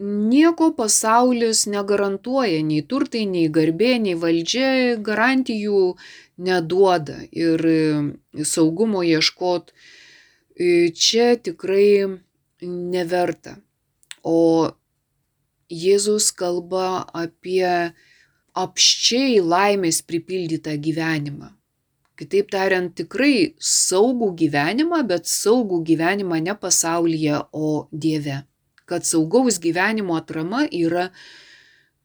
nieko 0.00 0.70
pasaulis 0.76 1.66
negarantuoja, 1.70 2.62
nei 2.64 2.82
turtai, 2.82 3.26
nei 3.28 3.50
garbė, 3.52 3.92
nei 4.00 4.16
valdžia 4.18 4.96
garantijų 5.06 5.82
neduoda 6.40 7.20
ir 7.30 7.64
saugumo 8.48 9.04
ieškot. 9.04 9.74
Čia 11.04 11.36
tikrai 11.36 12.20
neverta. 12.66 13.58
O 14.24 14.70
Jėzus 15.70 16.32
kalba 16.34 17.06
apie 17.14 17.94
apščiai 18.58 19.38
laimės 19.40 20.02
pripildytą 20.02 20.74
gyvenimą. 20.82 21.54
Kitaip 22.20 22.50
tariant, 22.52 22.92
tikrai 22.92 23.54
saugų 23.64 24.34
gyvenimą, 24.42 25.00
bet 25.08 25.28
saugų 25.30 25.78
gyvenimą 25.88 26.42
ne 26.44 26.52
pasaulyje, 26.52 27.46
o 27.56 27.88
Dieve. 27.92 28.42
Kad 28.84 29.06
saugaus 29.08 29.56
gyvenimo 29.62 30.18
atrama 30.18 30.66
yra 30.68 31.08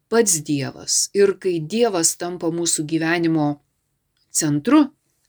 pats 0.08 0.40
Dievas. 0.48 1.10
Ir 1.18 1.36
kai 1.42 1.58
Dievas 1.60 2.14
tampa 2.22 2.48
mūsų 2.54 2.86
gyvenimo 2.88 3.50
centru, 4.32 4.86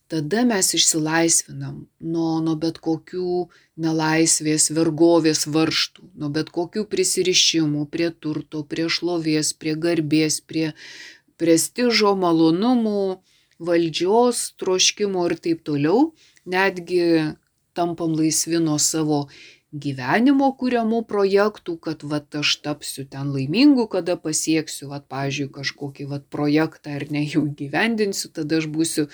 tada 0.07 0.44
mes 0.46 0.70
išsilaisvinam 0.79 1.87
nuo, 1.99 2.31
nuo 2.44 2.55
bet 2.62 2.79
kokių 2.79 3.46
nelaisvės, 3.83 4.70
vergovės 4.77 5.49
varštų, 5.51 6.11
nuo 6.14 6.31
bet 6.31 6.55
kokių 6.55 6.87
prisirišimų 6.92 7.88
prie 7.90 8.12
turto, 8.14 8.62
prie 8.62 8.87
šlovės, 8.87 9.51
prie 9.59 9.75
garbės, 9.75 10.38
prie 10.46 10.70
prestižo, 11.40 12.14
malonumų, 12.20 13.25
valdžios, 13.58 14.52
troškimo 14.60 15.26
ir 15.30 15.36
taip 15.42 15.64
toliau, 15.66 16.12
netgi 16.46 17.34
tampam 17.76 18.14
laisvi 18.16 18.60
nuo 18.62 18.78
savo 18.80 19.26
gyvenimo 19.76 20.48
kūriamų 20.56 21.02
projektų, 21.10 21.76
kad 21.82 22.04
vat 22.06 22.38
aš 22.40 22.54
tapsiu 22.64 23.04
ten 23.10 23.32
laimingu, 23.34 23.88
kada 23.92 24.16
pasieksiu, 24.16 24.88
vat, 24.92 25.04
pavyzdžiui, 25.12 25.50
kažkokį 25.52 26.08
vat 26.12 26.24
projektą 26.32 26.96
ar 27.00 27.06
ne 27.12 27.26
jų 27.26 27.44
gyvendinsiu, 27.58 28.32
tada 28.32 28.62
aš 28.62 28.70
būsiu 28.72 29.06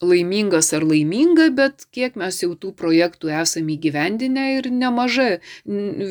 laimingas 0.00 0.72
ar 0.76 0.84
laiminga, 0.86 1.48
bet 1.56 1.84
kiek 1.94 2.16
mes 2.20 2.40
jau 2.42 2.54
tų 2.58 2.72
projektų 2.76 3.32
esame 3.40 3.74
įgyvendinę 3.76 4.46
ir 4.56 4.70
nemažai, 4.72 5.40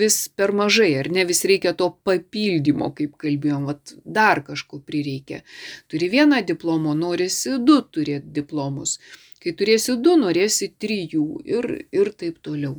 vis 0.01 0.19
per 0.29 0.53
mažai, 0.55 0.91
ar 1.01 1.09
ne 1.13 1.25
vis 1.29 1.41
reikia 1.49 1.73
to 1.77 1.89
papildymo, 2.05 2.91
kaip 2.97 3.15
kalbėjom, 3.21 3.65
vat, 3.69 3.95
dar 4.05 4.43
kažko 4.45 4.81
prireikia. 4.85 5.41
Turi 5.89 6.11
vieną 6.13 6.43
diplomą, 6.45 6.93
norisi 6.97 7.57
du 7.59 7.81
turėti 7.81 8.35
diplomus. 8.41 8.99
Kai 9.39 9.55
turėsi 9.55 9.95
du, 10.03 10.17
norėsi 10.19 10.69
trijų 10.83 11.41
ir, 11.47 11.71
ir 11.95 12.13
taip 12.19 12.41
toliau. 12.43 12.77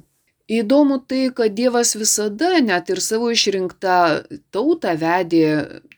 Įdomu 0.51 0.99
tai, 1.07 1.29
kad 1.31 1.55
Dievas 1.55 1.95
visada 1.95 2.57
net 2.59 2.89
ir 2.91 2.99
savo 3.01 3.29
išrinktą 3.31 3.99
tautą 4.51 4.97
vedė 4.99 5.45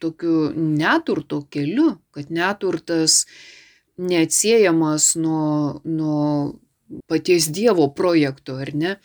tokiu 0.02 0.50
neturto 0.52 1.40
keliu, 1.48 1.94
kad 2.12 2.28
neturtas 2.28 3.22
neatsiejamas 3.98 5.14
nuo, 5.16 5.80
nuo 5.84 6.54
paties 7.08 7.48
Dievo 7.52 7.90
projekto, 7.94 8.56
ar 8.62 8.72
ne? 8.74 8.96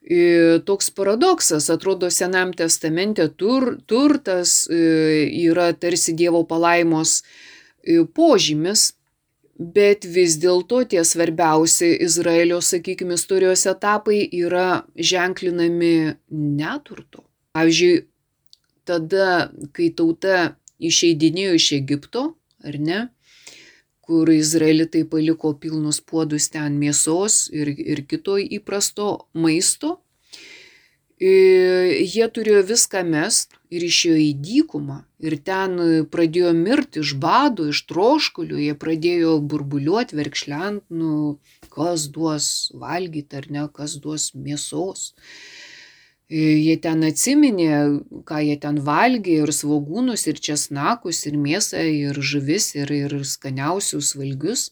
Ir 0.00 0.62
toks 0.64 0.88
paradoksas, 0.96 1.68
atrodo, 1.70 2.08
Senam 2.10 2.54
testamente 2.56 3.28
tur, 3.36 3.76
turtas 3.86 4.64
yra 4.70 5.70
tarsi 5.76 6.14
Dievo 6.16 6.42
palaimos 6.48 7.20
požymis, 8.16 8.94
bet 9.60 10.06
vis 10.08 10.38
dėlto 10.40 10.80
tie 10.88 11.04
svarbiausi 11.04 11.92
Izraelio, 12.00 12.62
sakykime, 12.64 13.18
istorijos 13.20 13.66
etapai 13.68 14.22
yra 14.24 14.86
ženklinami 14.96 16.16
neturto. 16.32 17.26
Pavyzdžiui, 17.52 18.06
tada, 18.88 19.50
kai 19.76 19.90
tauta 19.92 20.54
išeidinėjo 20.80 21.58
iš 21.60 21.72
Egipto, 21.76 22.22
ar 22.64 22.80
ne, 22.80 23.00
kur 24.10 24.30
izraelitai 24.34 25.04
paliko 25.06 25.52
pilnus 25.62 26.00
puodus 26.02 26.48
ten 26.50 26.78
mėsos 26.82 27.44
ir, 27.54 27.70
ir 27.94 28.02
kito 28.10 28.34
įprasto 28.58 29.10
maisto. 29.38 30.00
Jie 31.20 32.26
turėjo 32.34 32.62
viską 32.70 33.04
mest 33.06 33.54
ir 33.70 33.84
išėjo 33.86 34.16
į 34.24 34.30
dykumą 34.40 34.96
ir 35.20 35.36
ten 35.46 35.76
pradėjo 36.10 36.52
mirti 36.56 37.02
iš 37.04 37.12
bado, 37.22 37.68
iš 37.70 37.82
troškulių, 37.92 38.58
jie 38.64 38.76
pradėjo 38.84 39.34
burbuliuoti, 39.52 40.16
verkšlent, 40.16 40.86
nu, 40.88 41.36
kas 41.76 42.08
duos 42.14 42.48
valgyti 42.72 43.42
ar 43.42 43.50
ne, 43.52 43.66
kas 43.76 43.98
duos 44.00 44.30
mėsos. 44.34 45.10
Jie 46.30 46.76
ten 46.78 47.02
atsiminė, 47.02 47.70
ką 48.28 48.38
jie 48.46 48.56
ten 48.62 48.76
valgė, 48.86 49.40
ir 49.42 49.50
svogūnus, 49.50 50.28
ir 50.30 50.38
česnakus, 50.38 51.24
ir 51.26 51.34
mėsą, 51.34 51.80
ir 51.82 52.20
žuvis, 52.22 52.68
ir, 52.78 52.92
ir 52.94 53.16
skaniausius 53.26 54.14
valgius. 54.14 54.68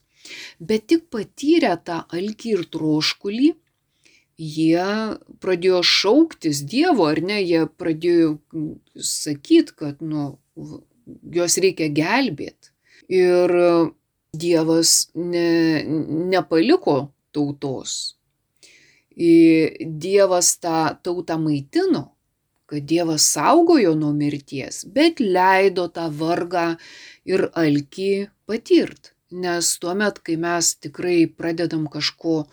Bet 0.61 0.87
tik 0.93 1.09
patyrę 1.11 1.73
tą 1.83 2.05
alkį 2.15 2.53
ir 2.55 2.63
troškulį, 2.71 3.49
jie 4.39 4.87
pradėjo 5.43 5.83
šauktis 5.83 6.63
Dievo, 6.63 7.09
ar 7.11 7.21
ne, 7.27 7.41
jie 7.43 7.65
pradėjo 7.67 8.37
sakyti, 8.95 9.75
kad 9.83 10.05
nu, 10.05 10.37
juos 11.35 11.59
reikia 11.59 11.91
gelbėti. 11.91 12.71
Ir 13.09 13.51
Dievas 14.39 15.09
ne, 15.17 15.83
nepaliko 16.31 17.09
tautos. 17.33 18.18
Dievas 19.19 20.53
tą 20.63 20.95
tautą 21.03 21.39
maitino, 21.43 22.05
kad 22.69 22.85
Dievas 22.87 23.25
saugojo 23.33 23.95
nuo 23.99 24.13
mirties, 24.15 24.85
bet 24.95 25.21
leido 25.21 25.89
tą 25.91 26.07
vargą 26.13 26.77
ir 27.27 27.49
alkį 27.59 28.29
patirt. 28.47 29.15
Nes 29.29 29.75
tuomet, 29.83 30.21
kai 30.25 30.39
mes 30.41 30.71
tikrai 30.81 31.27
pradedam 31.29 31.89
kažko 31.91 32.47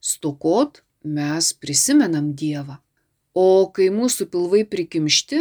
stokot, 0.00 0.82
mes 1.04 1.52
prisimenam 1.54 2.32
Dievą. 2.36 2.80
O 3.38 3.70
kai 3.72 3.88
mūsų 3.94 4.26
pilvai 4.32 4.64
prikimšti 4.68 5.38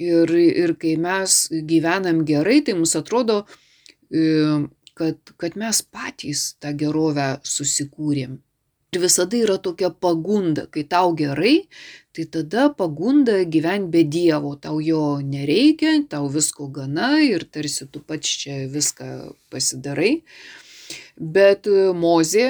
ir, 0.00 0.30
ir 0.36 0.74
kai 0.80 0.94
mes 0.96 1.48
gyvenam 1.50 2.22
gerai, 2.28 2.60
tai 2.64 2.76
mums 2.78 2.94
atrodo, 2.96 3.42
kad, 4.94 5.34
kad 5.40 5.58
mes 5.60 5.82
patys 5.82 6.54
tą 6.62 6.72
gerovę 6.78 7.32
susikūrėm. 7.44 8.38
Ir 8.90 9.00
visada 9.04 9.38
yra 9.38 9.56
tokia 9.62 9.90
pagunda, 9.90 10.64
kai 10.66 10.82
tau 10.82 11.12
gerai, 11.14 11.68
tai 12.14 12.24
tada 12.26 12.68
pagunda 12.74 13.36
gyventi 13.46 13.90
be 13.92 14.02
Dievo, 14.02 14.56
tau 14.58 14.80
jo 14.82 15.20
nereikia, 15.22 15.92
tau 16.10 16.26
visko 16.26 16.66
gana 16.66 17.20
ir 17.22 17.46
tarsi 17.46 17.86
tu 17.86 18.02
pats 18.02 18.32
čia 18.42 18.66
viską 18.72 19.10
pasidarai. 19.50 20.24
Bet 21.16 21.70
Mozė 22.02 22.48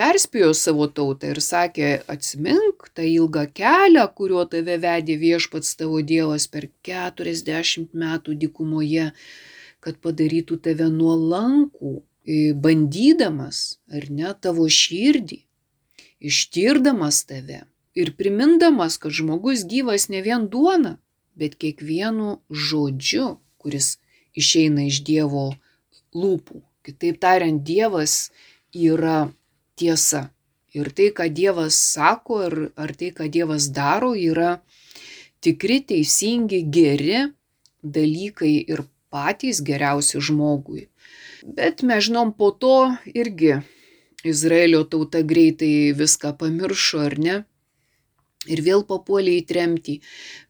perspėjo 0.00 0.54
savo 0.56 0.88
tautą 0.88 1.34
ir 1.34 1.44
sakė, 1.44 1.90
atsimink 2.08 2.88
tą 2.96 3.04
ilgą 3.04 3.44
kelią, 3.52 4.08
kuriuo 4.16 4.48
tave 4.48 4.80
vedė 4.80 5.20
viešpats 5.20 5.76
tavo 5.76 6.00
Dievas 6.00 6.48
per 6.48 6.70
40 6.88 7.92
metų 7.92 8.40
dykumoje 8.40 9.10
kad 9.84 10.00
padarytų 10.00 10.58
tave 10.64 10.88
nuolankų, 10.88 11.98
bandydamas, 12.64 13.64
ar 13.92 14.06
ne, 14.08 14.30
tavo 14.40 14.64
širdį, 14.72 15.43
ištirdamas 16.24 17.24
tave 17.28 17.62
ir 17.94 18.14
primindamas, 18.18 18.98
kad 18.98 19.14
žmogus 19.14 19.64
gyvas 19.70 20.08
ne 20.10 20.22
vien 20.24 20.48
duona, 20.50 20.96
bet 21.38 21.56
kiekvienu 21.60 22.38
žodžiu, 22.50 23.36
kuris 23.58 23.98
išeina 24.34 24.88
iš 24.90 25.02
Dievo 25.06 25.52
lūpų. 26.14 26.62
Kitaip 26.84 27.20
tariant, 27.22 27.62
Dievas 27.64 28.30
yra 28.74 29.30
tiesa. 29.78 30.28
Ir 30.74 30.90
tai, 30.90 31.12
ką 31.14 31.28
Dievas 31.30 31.78
sako, 31.78 32.40
ar, 32.48 32.56
ar 32.76 32.94
tai, 32.98 33.12
ką 33.14 33.28
Dievas 33.30 33.70
daro, 33.74 34.12
yra 34.18 34.58
tikri, 35.44 35.78
teisingi, 35.86 36.64
geri 36.66 37.28
dalykai 37.84 38.56
ir 38.58 38.82
patys 39.14 39.62
geriausi 39.62 40.18
žmogui. 40.18 40.88
Bet 41.44 41.84
mes 41.86 42.08
žinom, 42.08 42.32
po 42.34 42.50
to 42.50 42.90
irgi 43.06 43.60
Izraelio 44.24 44.84
tauta 44.88 45.20
greitai 45.22 45.92
viską 45.96 46.32
pamiršo, 46.40 47.02
ar 47.08 47.18
ne? 47.20 47.36
Ir 48.44 48.60
vėl 48.64 48.82
papuolė 48.88 49.38
į 49.40 49.44
tremtį. 49.48 49.94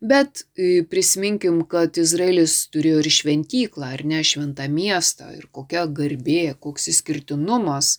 Bet 0.03 0.43
e, 0.43 0.83
prisiminkim, 0.91 1.61
kad 1.71 1.99
Izraelis 1.99 2.57
turėjo 2.75 3.03
ir 3.03 3.11
šventyklą, 3.17 3.93
ar 3.99 4.03
ne 4.11 4.23
šventą 4.27 4.67
miestą, 4.71 5.31
ir 5.39 5.47
kokia 5.55 5.85
garbė, 5.87 6.57
koks 6.59 6.91
įskirtinumas. 6.95 7.97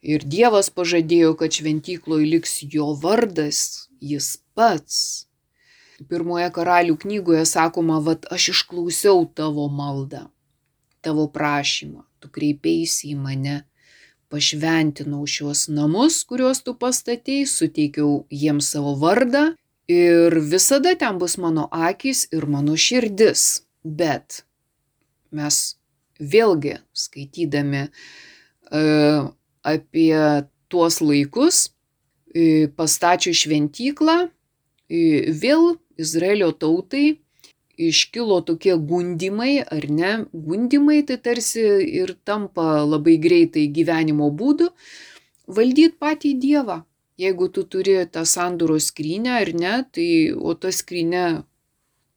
Ir 0.00 0.24
Dievas 0.24 0.70
pažadėjo, 0.72 1.34
kad 1.40 1.52
šventykloje 1.52 2.30
liks 2.32 2.58
jo 2.72 2.92
vardas, 3.02 3.88
jis 4.00 4.36
pats. 4.56 5.26
Pirmoje 6.08 6.48
karalių 6.52 6.96
knygoje 7.00 7.44
sakoma, 7.48 8.00
vad 8.04 8.28
aš 8.32 8.50
išklausiau 8.52 9.24
tavo 9.36 9.64
maldą, 9.72 10.26
tavo 11.04 11.24
prašymą, 11.32 12.04
tu 12.20 12.28
kreipėsi 12.32 13.14
į 13.14 13.16
mane, 13.20 13.62
pašventinau 14.32 15.26
šiuos 15.28 15.66
namus, 15.72 16.22
kuriuos 16.28 16.62
tu 16.66 16.74
pastatėjai, 16.78 17.46
suteikiau 17.50 18.24
jiems 18.30 18.72
savo 18.74 18.96
vardą 19.00 19.48
ir 19.90 20.38
visada 20.52 20.94
ten 20.98 21.18
bus 21.18 21.36
mano 21.38 21.68
akis 21.70 22.26
ir 22.34 22.46
mano 22.50 22.76
širdis. 22.76 23.62
Bet 23.84 24.42
mes 25.30 25.76
vėlgi 26.18 26.78
skaitydami 26.96 27.86
uh, 27.86 29.28
apie 29.62 30.22
tuos 30.72 31.00
laikus, 31.04 31.68
uh, 31.68 32.66
pastačius 32.78 33.44
šventyklą, 33.44 34.18
uh, 34.26 34.32
vėl 34.88 35.76
Izraelio 35.96 36.50
tautai 36.52 37.16
iškilo 37.76 38.40
tokie 38.48 38.76
gundimai, 38.76 39.60
ar 39.62 39.86
ne? 39.90 40.12
Gundimai 40.32 41.02
tai 41.06 41.18
tarsi 41.22 41.64
ir 42.00 42.16
tampa 42.24 42.84
labai 42.84 43.16
greitai 43.20 43.66
gyvenimo 43.68 44.30
būdu 44.32 44.70
valdyti 45.46 45.96
patį 46.00 46.34
Dievą. 46.42 46.82
Jeigu 47.16 47.48
tu 47.48 47.64
turi 47.64 47.96
tą 48.12 48.26
sandūro 48.28 48.76
skrynę 48.82 49.38
ar 49.40 49.52
ne, 49.56 49.74
tai 49.92 50.08
o 50.36 50.52
ta 50.52 50.68
skrynė 50.68 51.44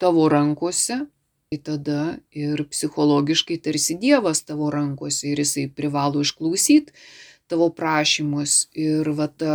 tavo 0.00 0.26
rankose, 0.28 1.06
tai 1.48 1.58
tada 1.64 2.00
ir 2.36 2.60
psichologiškai 2.68 3.56
tarsi 3.64 3.96
Dievas 4.00 4.44
tavo 4.44 4.68
rankose 4.70 5.32
ir 5.32 5.40
jisai 5.40 5.70
privalo 5.72 6.20
išklausyti 6.20 6.92
tavo 7.48 7.70
prašymus. 7.72 8.68
Ir 8.76 9.08
va 9.16 9.26
ta 9.28 9.54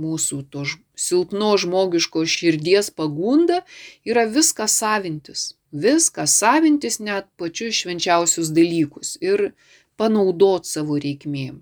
mūsų 0.00 0.42
to 0.52 0.64
silpno 0.96 1.52
žmogiško 1.60 2.24
širdies 2.34 2.90
pagunda 2.96 3.62
yra 4.08 4.26
viską 4.26 4.68
savintis. 4.68 5.54
Viską 5.70 6.26
savintis 6.26 6.98
net 7.00 7.28
pačius 7.38 7.82
švenčiausius 7.82 8.50
dalykus 8.56 9.16
ir 9.22 9.52
panaudot 10.00 10.66
savo 10.66 10.98
reikmėm. 10.98 11.60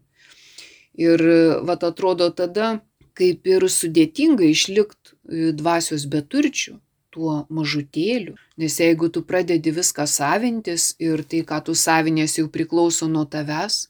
Ir 0.99 1.23
vat 1.67 1.85
atrodo 1.87 2.31
tada, 2.35 2.79
kaip 3.19 3.47
ir 3.51 3.67
sudėtinga 3.71 4.47
išlikti 4.47 5.15
e, 5.15 5.51
dvasios 5.59 6.07
beturčių, 6.11 6.79
tuo 7.15 7.35
mažutėliu. 7.51 8.37
Nes 8.61 8.79
jeigu 8.81 9.11
tu 9.15 9.23
pradedi 9.27 9.73
viską 9.75 10.07
savintis 10.11 10.93
ir 11.03 11.25
tai, 11.27 11.43
ką 11.51 11.61
tu 11.67 11.75
savinės 11.75 12.39
jau 12.39 12.47
priklauso 12.55 13.09
nuo 13.11 13.25
tavęs, 13.27 13.89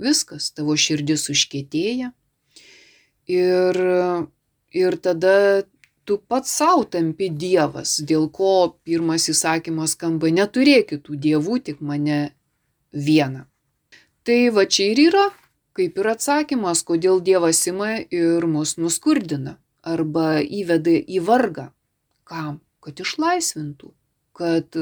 viskas, 0.00 0.50
tavo 0.56 0.76
širdis 0.86 1.28
užkėtėja. 1.34 2.12
Ir 3.30 3.78
ir 4.74 4.96
tada 4.96 5.62
tu 6.04 6.18
pats 6.18 6.50
savo 6.50 6.84
tampi 6.84 7.30
Dievas, 7.30 7.96
dėl 8.04 8.28
ko 8.28 8.76
pirmas 8.84 9.28
įsakymas 9.32 9.94
skamba 9.96 10.28
neturėk 10.34 10.90
kitų 10.92 11.16
dievų, 11.26 11.60
tik 11.68 11.80
mane 11.80 12.34
vieną. 12.92 13.46
Tai 14.24 14.40
va 14.56 14.66
čia 14.66 14.90
ir 14.92 15.00
yra, 15.08 15.24
kaip 15.76 15.98
ir 16.00 16.10
atsakymas, 16.12 16.84
kodėl 16.84 17.22
Dievas 17.24 17.62
ima 17.70 17.96
ir 18.02 18.44
mus 18.50 18.76
nuskurdina 18.76 19.58
arba 19.84 20.40
įveda 20.42 20.92
į 20.92 21.24
vargą. 21.24 21.70
Kam? 22.28 22.60
Kad 22.84 23.00
išlaisvintų, 23.00 23.90
kad 24.36 24.76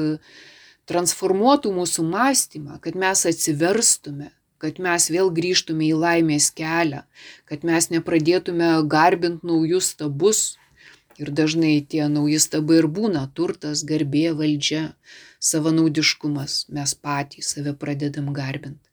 transformuotų 0.91 1.71
mūsų 1.71 2.03
mąstymą, 2.03 2.79
kad 2.83 2.97
mes 2.99 3.23
atsiverstume, 3.29 4.33
kad 4.63 4.79
mes 4.79 5.09
vėl 5.11 5.31
grįžtume 5.35 5.89
į 5.89 5.99
laimės 5.99 6.47
kelią, 6.55 7.03
kad 7.49 7.65
mes 7.67 7.89
nepradėtume 7.91 8.69
garbinti 8.87 9.49
naujus 9.49 9.91
stabus. 9.91 10.43
Ir 11.21 11.29
dažnai 11.29 11.75
tie 11.85 12.07
nauji 12.09 12.39
stabai 12.41 12.79
ir 12.79 12.87
būna 12.89 13.27
turtas, 13.37 13.83
garbė, 13.85 14.31
valdžia, 14.39 14.95
savanaudiškumas. 15.43 16.55
Mes 16.73 16.95
patys 16.95 17.51
save 17.53 17.75
pradedam 17.77 18.31
garbinti. 18.33 18.89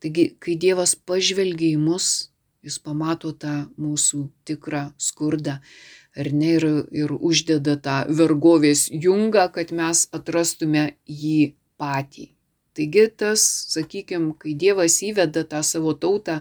Taigi, 0.00 0.30
kai 0.40 0.54
Dievas 0.56 0.94
pažvelgia 0.94 1.74
į 1.74 1.82
mus, 1.82 2.30
jis 2.64 2.78
pamato 2.78 3.34
tą 3.34 3.66
mūsų 3.76 4.22
tikrą 4.48 4.86
skurdą, 4.96 5.58
ar 6.16 6.32
ne, 6.32 6.54
ir, 6.56 6.66
ir 6.94 7.12
uždeda 7.18 7.76
tą 7.82 8.00
vergovės 8.22 8.86
jungą, 8.94 9.50
kad 9.52 9.74
mes 9.74 10.06
atrastume 10.14 10.92
jį 11.04 11.54
patį. 11.76 12.30
Taigi 12.78 13.08
tas, 13.10 13.42
sakykime, 13.74 14.36
kai 14.38 14.52
Dievas 14.54 15.00
įveda 15.02 15.42
tą 15.50 15.64
savo 15.66 15.96
tautą 15.98 16.36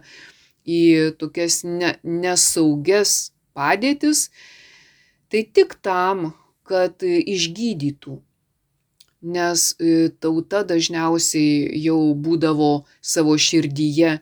į 0.69 1.15
tokias 1.17 1.63
ne, 1.65 1.95
nesaugias 2.05 3.31
padėtis, 3.57 4.27
tai 5.33 5.41
tik 5.49 5.79
tam, 5.81 6.35
kad 6.67 7.01
išgydytų. 7.01 8.19
Nes 9.33 9.63
e, 9.81 10.11
tauta 10.21 10.61
dažniausiai 10.67 11.79
jau 11.81 11.97
būdavo 12.13 12.71
savo 13.01 13.33
širdyje 13.33 14.19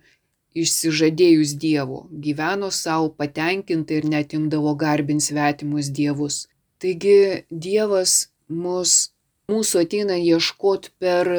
išsižadėjus 0.55 1.57
Dievo, 1.59 2.05
gyveno 2.25 2.71
savo 2.71 3.11
patenkintai 3.19 3.99
ir 3.99 4.07
netimdavo 4.13 4.71
garbin 4.79 5.19
svetimus 5.19 5.91
dievus. 5.91 6.45
Taigi 6.79 7.43
Dievas 7.51 8.29
mus, 8.47 9.11
mūsų 9.51 9.83
ateina 9.83 10.15
ieškoti 10.15 10.95
per 11.03 11.33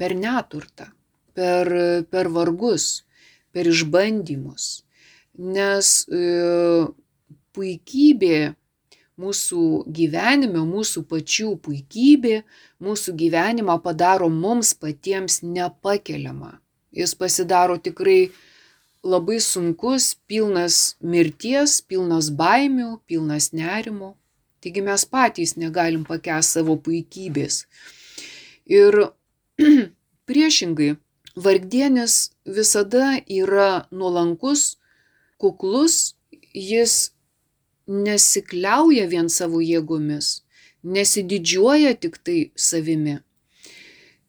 per 0.00 0.14
neturtą, 0.16 0.88
per, 1.36 1.68
per 2.08 2.30
vargus, 2.32 3.02
per 3.52 3.68
išbandymus. 3.68 4.70
Nes 5.40 5.92
e, 6.08 6.22
puikybė 7.54 8.38
mūsų 9.20 9.64
gyvenime, 9.98 10.62
mūsų 10.64 11.04
pačių 11.10 11.52
puikybė, 11.64 12.40
mūsų 12.80 13.14
gyvenimą 13.20 13.76
padaro 13.84 14.30
mums 14.32 14.72
patiems 14.72 15.42
nepakeliamą. 15.44 16.56
Jis 16.96 17.14
pasidaro 17.14 17.76
tikrai 17.78 18.30
labai 19.04 19.38
sunkus, 19.44 20.14
pilnas 20.28 20.96
mirties, 21.00 21.80
pilnas 21.84 22.32
baimių, 22.32 22.96
pilnas 23.06 23.52
nerimo. 23.52 24.14
Taigi 24.60 24.82
mes 24.84 25.06
patys 25.08 25.56
negalim 25.56 26.02
pakęsti 26.04 26.58
savo 26.60 26.76
puikybės. 26.84 27.64
Ir 28.68 28.96
priešingai, 30.28 30.94
vargdienis 31.36 32.30
visada 32.44 33.20
yra 33.28 33.86
nuolankus, 33.90 34.76
kuklus, 35.40 36.14
jis 36.54 37.12
nesikliauja 37.86 39.06
vien 39.10 39.28
savo 39.28 39.60
jėgomis, 39.64 40.42
nesididžiuoja 40.82 41.94
tik 42.02 42.20
tai 42.24 42.38
savimi, 42.56 43.18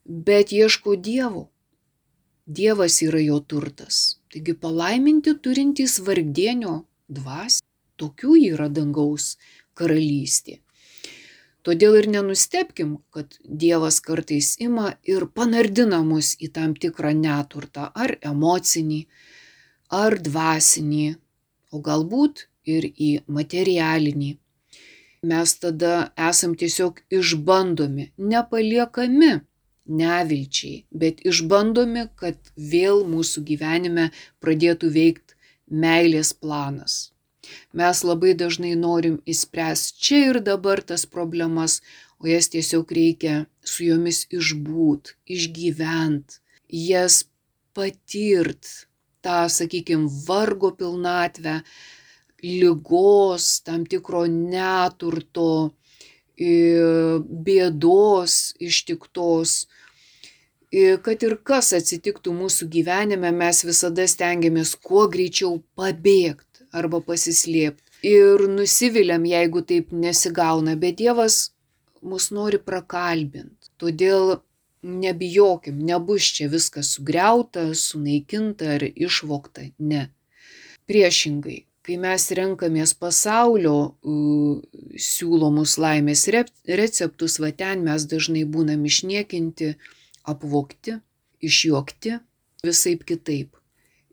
bet 0.05 0.51
ieško 0.51 0.97
Dievo. 0.97 1.47
Dievas 2.51 2.97
yra 3.05 3.21
jo 3.21 3.37
turtas. 3.39 4.17
Taigi 4.31 4.55
palaiminti 4.57 5.35
turintys 5.43 5.99
vargdienio 6.03 6.81
dvasį, 7.07 7.61
tokių 8.01 8.35
yra 8.49 8.67
dangaus 8.67 9.35
karalystė. 9.77 10.60
Todėl 11.67 11.99
ir 11.99 12.07
nenustepkim, 12.09 12.95
kad 13.13 13.35
Dievas 13.45 13.99
kartais 14.01 14.55
ima 14.65 14.95
ir 15.05 15.27
panardina 15.29 15.99
mus 16.05 16.33
į 16.41 16.49
tam 16.55 16.73
tikrą 16.73 17.11
neturtą, 17.17 17.91
ar 17.93 18.15
emocinį, 18.31 19.01
ar 19.93 20.17
dvasinį, 20.25 21.05
o 21.71 21.81
galbūt 21.85 22.47
ir 22.65 22.89
į 22.89 23.11
materialinį. 23.27 24.31
Mes 25.29 25.53
tada 25.61 25.93
esam 26.29 26.57
tiesiog 26.57 27.03
išbandomi, 27.13 28.09
nepaliekami 28.17 29.33
nevilčiai, 29.85 30.83
bet 30.91 31.21
išbandomi, 31.27 32.07
kad 32.15 32.37
vėl 32.57 33.05
mūsų 33.05 33.45
gyvenime 33.45 34.09
pradėtų 34.41 34.89
veikti 34.97 35.37
meilės 35.69 36.33
planas. 36.33 37.10
Mes 37.79 38.03
labai 38.05 38.33
dažnai 38.37 38.75
norim 38.79 39.17
įspręsti 39.33 40.03
čia 40.05 40.19
ir 40.31 40.39
dabar 40.45 40.81
tas 40.91 41.05
problemas, 41.15 41.79
o 42.21 42.29
jas 42.29 42.51
tiesiog 42.53 42.91
reikia 42.97 43.35
su 43.71 43.87
jomis 43.87 44.19
išbūt, 44.39 45.15
išgyvent, 45.35 46.37
jas 46.69 47.23
patirt, 47.73 48.69
tą, 49.25 49.39
sakykime, 49.49 50.09
vargo 50.27 50.71
pilnatvę, 50.77 51.61
lygos, 52.43 53.61
tam 53.65 53.85
tikro 53.89 54.25
neturto, 54.29 55.71
bėdos 57.47 58.37
ištiktos. 58.69 59.55
Kad 61.05 61.25
ir 61.27 61.35
kas 61.43 61.73
atsitiktų 61.75 62.31
mūsų 62.33 62.69
gyvenime, 62.71 63.33
mes 63.35 63.65
visada 63.67 64.05
stengiamės 64.07 64.71
kuo 64.79 65.03
greičiau 65.11 65.59
pabėgti 65.75 66.50
arba 66.73 67.01
pasislėpti. 67.05 67.87
Ir 68.07 68.47
nusiviliam, 68.49 69.25
jeigu 69.29 69.61
taip 69.61 69.91
nesigauna, 69.93 70.75
bet 70.79 70.97
Dievas 71.01 71.51
mus 72.01 72.31
nori 72.33 72.57
prakalbinti. 72.57 73.69
Todėl 73.81 74.39
nebijokim, 74.81 75.77
nebus 75.85 76.25
čia 76.35 76.49
viskas 76.49 76.95
sugriauta, 76.95 77.67
sunaikinta 77.77 78.77
ar 78.77 78.85
išvokta. 78.89 79.67
Ne. 79.77 80.07
Priešingai, 80.89 81.59
kai 81.85 81.97
mes 82.01 82.25
renkamės 82.37 82.95
pasaulio 82.97 83.75
siūlomus 84.97 85.77
laimės 85.81 86.25
receptus, 86.33 87.37
va 87.41 87.51
ten 87.53 87.85
mes 87.85 88.05
dažnai 88.09 88.43
būnam 88.49 88.85
išniekinti, 88.89 89.75
apvokti, 90.25 90.97
išjuokti, 91.41 92.17
visai 92.65 92.97
kitaip. 92.97 93.57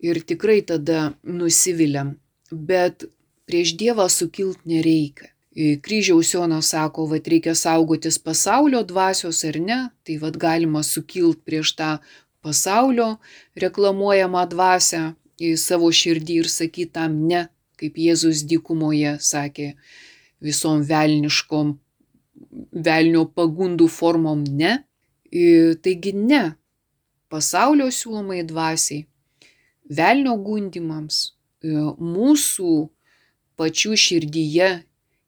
Ir 0.05 0.21
tikrai 0.23 0.61
tada 0.63 1.15
nusiviliam, 1.25 2.15
bet 2.53 3.05
prieš 3.49 3.75
Dievą 3.81 4.09
sukilt 4.13 4.65
nereikia. 4.69 5.33
Kryžiaus 5.59 6.31
Jonas 6.35 6.71
sako, 6.71 7.09
kad 7.11 7.27
reikia 7.27 7.55
saugotis 7.55 8.19
pasaulio 8.23 8.85
dvasios 8.87 9.43
ar 9.45 9.57
ne, 9.59 9.79
tai 10.07 10.19
vad 10.23 10.37
galima 10.39 10.85
sukilt 10.87 11.41
prieš 11.43 11.73
tą 11.75 11.97
pasaulio 12.45 13.17
reklamuojamą 13.59 14.45
dvasę 14.53 15.01
į 15.43 15.57
savo 15.59 15.91
širdį 15.91 16.37
ir 16.45 16.51
sakyti 16.53 16.93
tam 16.95 17.17
ne, 17.27 17.49
kaip 17.79 17.99
Jėzus 17.99 18.45
dykumoje 18.47 19.17
sakė 19.19 19.73
visom 20.45 20.85
velniškom, 20.87 21.75
velnio 22.73 23.25
pagundų 23.27 23.89
formom 23.91 24.45
ne. 24.47 24.77
Taigi 25.83 26.15
ne 26.15 26.45
pasaulio 27.29 27.91
siūlomai 27.93 28.45
dvasiai, 28.47 29.03
velnio 29.91 30.37
gundimams, 30.41 31.35
mūsų 31.65 32.89
pačių 33.59 33.97
širdyje 33.99 34.69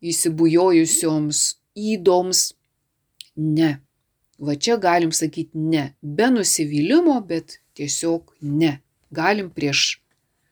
įsibujojusioms 0.01 1.41
įdoms 1.77 2.43
ne. 3.37 3.79
Va 4.41 4.57
čia 4.57 4.79
galim 4.81 5.13
sakyti 5.13 5.59
ne. 5.59 5.95
Be 6.01 6.31
nusivylimo, 6.33 7.19
bet 7.21 7.59
tiesiog 7.77 8.33
ne. 8.41 8.79
Galim 9.11 9.51
prieš 9.51 10.01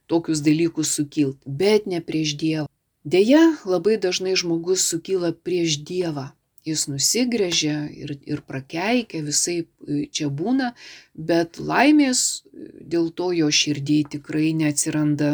tokius 0.09 0.43
dalykus 0.45 0.93
sukilt, 0.97 1.39
bet 1.47 1.87
ne 1.87 2.01
prieš 2.05 2.35
Dievą. 2.41 2.67
Deja, 3.05 3.57
labai 3.65 3.97
dažnai 3.97 4.35
žmogus 4.37 4.85
sukyla 4.91 5.33
prieš 5.33 5.79
Dievą. 5.89 6.33
Jis 6.69 6.85
nusigrėžia 6.91 7.87
ir, 7.97 8.11
ir 8.29 8.43
prakeikia, 8.45 9.23
visai 9.25 9.63
čia 10.13 10.29
būna, 10.29 10.75
bet 11.15 11.57
laimės 11.57 12.43
dėl 12.53 13.09
to 13.17 13.31
jo 13.33 13.49
širdį 13.49 14.03
tikrai 14.17 14.51
neatsiranda 14.59 15.31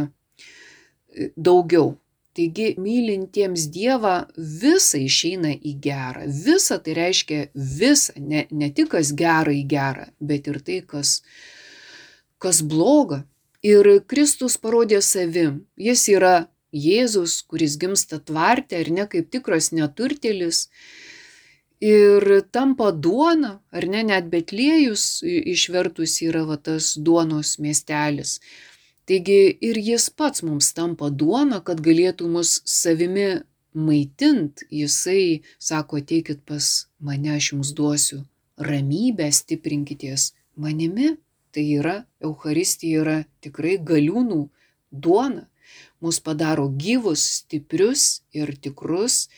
daugiau. 1.37 1.95
Taigi, 2.35 2.73
mylintiems 2.83 3.69
Dievą 3.71 4.15
visa 4.37 4.99
išeina 4.99 5.53
į 5.55 5.77
gerą. 5.85 6.25
Visa 6.27 6.81
tai 6.83 6.97
reiškia 6.99 7.45
visa, 7.55 8.15
ne, 8.19 8.49
ne 8.51 8.73
tik 8.75 8.91
kas 8.97 9.12
gera 9.15 9.55
į 9.55 9.62
gerą, 9.71 10.09
bet 10.19 10.51
ir 10.51 10.59
tai, 10.67 10.81
kas, 10.83 11.21
kas 12.43 12.59
bloga. 12.67 13.23
Ir 13.62 13.87
Kristus 14.11 14.59
parodė 14.59 14.99
savim. 15.01 15.62
Jis 15.79 16.09
yra 16.11 16.35
Jėzus, 16.75 17.39
kuris 17.47 17.79
gimsta 17.79 18.19
tvarte 18.19 18.83
ar 18.83 18.91
ne 18.91 19.07
kaip 19.07 19.31
tikras 19.31 19.71
neturtėlis. 19.71 20.67
Ir 21.85 22.27
tampa 22.51 22.91
duona, 22.91 23.61
ar 23.71 23.87
ne, 23.87 24.03
net 24.11 24.27
Betlėjus 24.33 25.23
išvertus 25.23 26.19
yra 26.27 26.43
va 26.49 26.59
tas 26.59 26.95
duonos 26.99 27.59
miestelis. 27.62 28.41
Taigi 29.05 29.59
ir 29.61 29.76
jis 29.76 30.09
pats 30.11 30.42
mums 30.46 30.70
tampa 30.76 31.11
duona, 31.12 31.61
kad 31.61 31.82
galėtų 31.84 32.28
mus 32.32 32.61
savimi 32.64 33.42
maitint. 33.76 34.64
Jisai 34.72 35.42
sako, 35.59 36.00
ateikit 36.00 36.40
pas 36.48 36.88
mane, 37.05 37.34
aš 37.36 37.52
jums 37.52 37.74
duosiu 37.76 38.22
ramybę, 38.57 39.28
stiprinkitės 39.28 40.32
manimi. 40.57 41.16
Tai 41.55 41.62
yra, 41.62 41.98
Euharistija 42.24 43.02
yra 43.05 43.18
tikrai 43.44 43.76
galiūnų 43.78 44.40
duona. 44.90 45.46
Mus 46.02 46.18
padaro 46.20 46.66
gyvus, 46.68 47.22
stiprius 47.40 48.24
ir 48.34 48.57
tikrus 48.57 49.28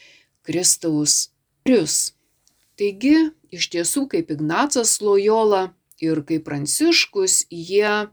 Kristaus 0.47 1.33
prius. 1.67 2.15
Taigi, 2.79 3.33
iš 3.51 3.69
tiesų, 3.75 4.07
kaip 4.15 4.31
Ignacas 4.33 5.01
Lojola 5.03 5.73
ir 6.03 6.23
kaip 6.29 6.47
Pranciškus, 6.49 7.47
jie 7.51 8.09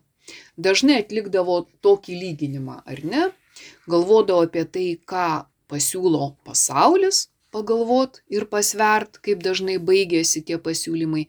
dažnai 0.58 1.02
atlikdavo 1.02 1.64
tokį 1.82 2.18
lyginimą, 2.22 2.82
ar 2.86 3.04
ne? 3.04 3.30
Galvodavo 3.90 4.46
apie 4.48 4.66
tai, 4.66 4.88
ką 5.06 5.46
pasiūlo 5.70 6.34
pasaulis, 6.46 7.28
pagalvot 7.54 8.22
ir 8.30 8.46
pasvert, 8.50 9.20
kaip 9.26 9.44
dažnai 9.46 9.78
baigėsi 9.78 10.44
tie 10.46 10.58
pasiūlymai, 10.58 11.28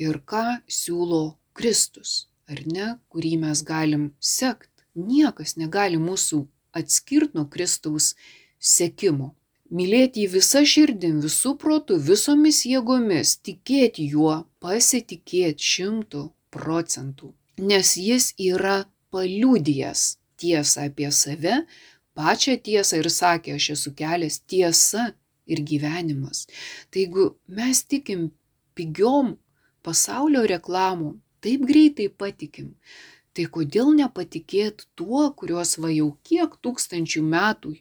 ir 0.00 0.20
ką 0.30 0.60
siūlo 0.68 1.36
Kristus, 1.54 2.26
ar 2.50 2.64
ne, 2.66 2.94
kurį 3.08 3.36
mes 3.44 3.62
galim 3.62 4.10
sekt. 4.20 4.70
Niekas 4.94 5.56
negali 5.58 5.98
mūsų 5.98 6.44
atskirti 6.74 7.38
nuo 7.38 7.48
Kristaus 7.50 8.12
sekimo. 8.58 9.34
Mylėti 9.74 10.22
jį 10.22 10.28
visą 10.36 10.62
širdim, 10.68 11.18
visų 11.24 11.56
protų, 11.58 11.96
visomis 11.98 12.60
jėgomis, 12.68 13.38
tikėti 13.42 14.06
juo, 14.12 14.44
pasitikėti 14.62 15.72
šimtų 15.74 16.28
procentų 16.54 17.32
nes 17.58 17.94
jis 17.96 18.32
yra 18.38 18.84
paliudijęs 19.14 20.16
tiesą 20.40 20.86
apie 20.88 21.10
save, 21.12 21.62
pačią 22.14 22.58
tiesą 22.66 23.00
ir 23.02 23.10
sakė, 23.10 23.56
aš 23.58 23.70
esu 23.76 23.94
kelias 23.98 24.40
tiesa 24.50 25.12
ir 25.46 25.62
gyvenimas. 25.70 26.46
Tai 26.90 27.04
jeigu 27.04 27.30
mes 27.46 27.84
tikim 27.84 28.30
pigiom 28.74 29.36
pasaulio 29.84 30.46
reklamom, 30.50 31.20
taip 31.44 31.66
greitai 31.68 32.08
patikim, 32.08 32.72
Tai 33.34 33.44
kodėl 33.50 33.88
nepatikėt 33.98 34.84
tuo, 34.94 35.24
kuriuos 35.38 35.74
va 35.82 35.90
jau 35.90 36.12
kiek 36.28 36.52
tūkstančių 36.62 37.22
metų 37.32 37.72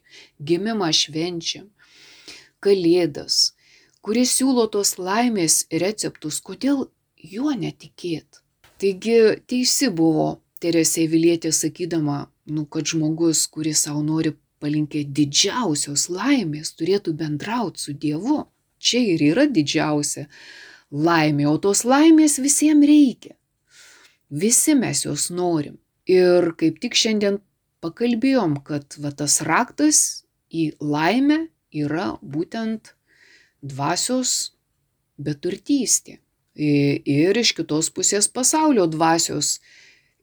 gimimą 0.49 0.89
švenčiam, 0.99 1.67
kalėdas, 2.63 3.53
kuris 4.01 4.34
siūlo 4.39 4.65
tos 4.74 4.95
laimės 4.97 5.59
receptus, 5.86 6.41
kodėl 6.41 6.88
juo 7.36 7.53
netikėt? 7.53 8.43
Taigi 8.84 9.19
teisi 9.47 9.88
buvo 9.95 10.25
Teresė 10.59 11.05
Vilietė 11.07 11.53
sakydama, 11.55 12.17
nu, 12.51 12.65
kad 12.67 12.89
žmogus, 12.91 13.45
kuris 13.47 13.86
savo 13.86 14.01
nori 14.03 14.34
palinkėti 14.59 15.11
didžiausios 15.19 16.09
laimės, 16.11 16.73
turėtų 16.75 17.13
bendrauti 17.21 17.79
su 17.79 17.93
Dievu. 17.95 18.41
Čia 18.84 18.99
ir 19.13 19.23
yra 19.29 19.45
didžiausia 19.47 20.25
laimė, 20.91 21.45
o 21.47 21.55
tos 21.63 21.86
laimės 21.88 22.36
visiems 22.43 22.84
reikia. 22.89 23.38
Visi 24.27 24.75
mes 24.75 25.05
jos 25.05 25.29
norim. 25.31 25.77
Ir 26.03 26.51
kaip 26.59 26.81
tik 26.84 26.99
šiandien 26.99 27.39
pakalbėjom, 27.84 28.57
kad 28.67 28.99
va, 28.99 29.13
tas 29.15 29.39
raktas 29.47 30.01
į 30.51 30.73
laimę 30.84 31.45
yra 31.71 32.09
būtent 32.19 32.91
dvasios 33.63 34.51
beturtystė. 35.15 36.19
Ir 36.56 37.38
iš 37.39 37.54
kitos 37.58 37.89
pusės 37.89 38.28
pasaulio 38.30 38.86
dvasios 38.86 39.58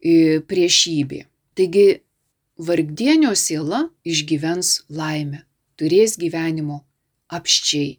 priešybė. 0.00 1.24
Taigi 1.58 2.00
vargdienio 2.60 3.34
siela 3.34 3.88
išgyvens 4.06 4.84
laimę, 4.88 5.42
turės 5.76 6.14
gyvenimo 6.20 6.84
apščiai, 7.28 7.98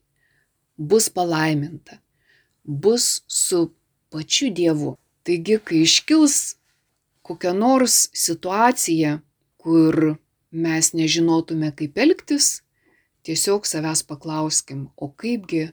bus 0.78 1.10
palaiminta, 1.10 2.00
bus 2.64 3.22
su 3.28 3.72
pačiu 4.10 4.52
Dievu. 4.54 4.96
Taigi, 5.28 5.60
kai 5.62 5.84
iškils 5.86 6.56
kokia 7.22 7.54
nors 7.54 8.10
situacija, 8.18 9.20
kur 9.62 10.16
mes 10.52 10.94
nežinotume, 10.98 11.70
kaip 11.78 12.00
elgtis, 12.02 12.62
tiesiog 13.28 13.68
savęs 13.70 14.02
paklauskim, 14.08 14.88
o 14.98 15.12
kaipgi 15.12 15.68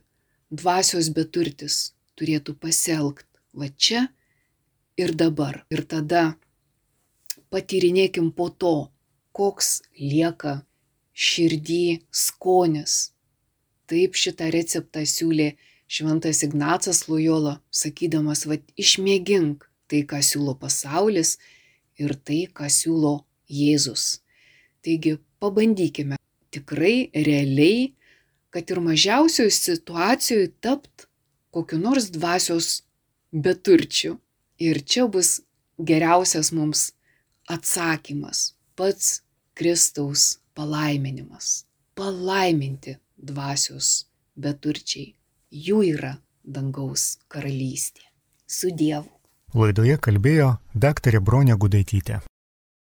dvasios 0.51 1.09
beturtis 1.15 1.95
turėtų 2.19 2.55
pasielgti 2.59 3.27
va 3.59 3.69
čia 3.71 4.09
ir 4.99 5.15
dabar. 5.15 5.63
Ir 5.71 5.85
tada 5.87 6.37
patyrinėkim 7.53 8.33
po 8.37 8.49
to, 8.51 8.91
koks 9.33 9.83
lieka 9.99 10.61
širdį 11.15 12.03
skonis. 12.11 13.15
Taip 13.89 14.19
šitą 14.19 14.51
receptą 14.53 15.05
siūlė 15.09 15.55
Šventas 15.89 16.43
Ignacas 16.45 17.07
Lojola, 17.09 17.55
sakydamas, 17.73 18.45
vad 18.45 18.61
išmėgink 18.77 19.65
tai, 19.89 20.03
ką 20.05 20.21
siūlo 20.21 20.53
pasaulis 20.61 21.39
ir 21.97 22.13
tai, 22.21 22.45
ką 22.53 22.69
siūlo 22.69 23.23
Jėzus. 23.49 24.19
Taigi 24.85 25.17
pabandykime 25.41 26.19
tikrai 26.53 27.09
realiai, 27.15 27.95
kad 28.53 28.69
ir 28.69 28.83
mažiausioje 28.85 29.55
situacijoje 29.55 30.53
tapt 30.61 31.08
kokiu 31.51 31.79
nors 31.79 32.11
dvasios 32.11 32.83
beturčiu. 33.33 34.19
Ir 34.59 34.83
čia 34.83 35.07
bus 35.07 35.41
geriausias 35.79 36.51
mums 36.53 36.91
atsakymas, 37.49 38.55
pats 38.75 39.23
Kristaus 39.55 40.39
palaiminimas. 40.55 41.65
Palaiminti 41.95 42.97
dvasios 43.17 44.09
beturčiai. 44.35 45.15
Jų 45.51 45.83
yra 45.95 46.17
dangaus 46.45 47.19
karalystė. 47.29 48.03
Su 48.47 48.71
Dievu. 48.75 49.11
Laidoje 49.55 49.97
kalbėjo 50.05 50.57
daktarė 50.75 51.21
Bronė 51.25 51.57
Gudaitytė. 51.57 52.21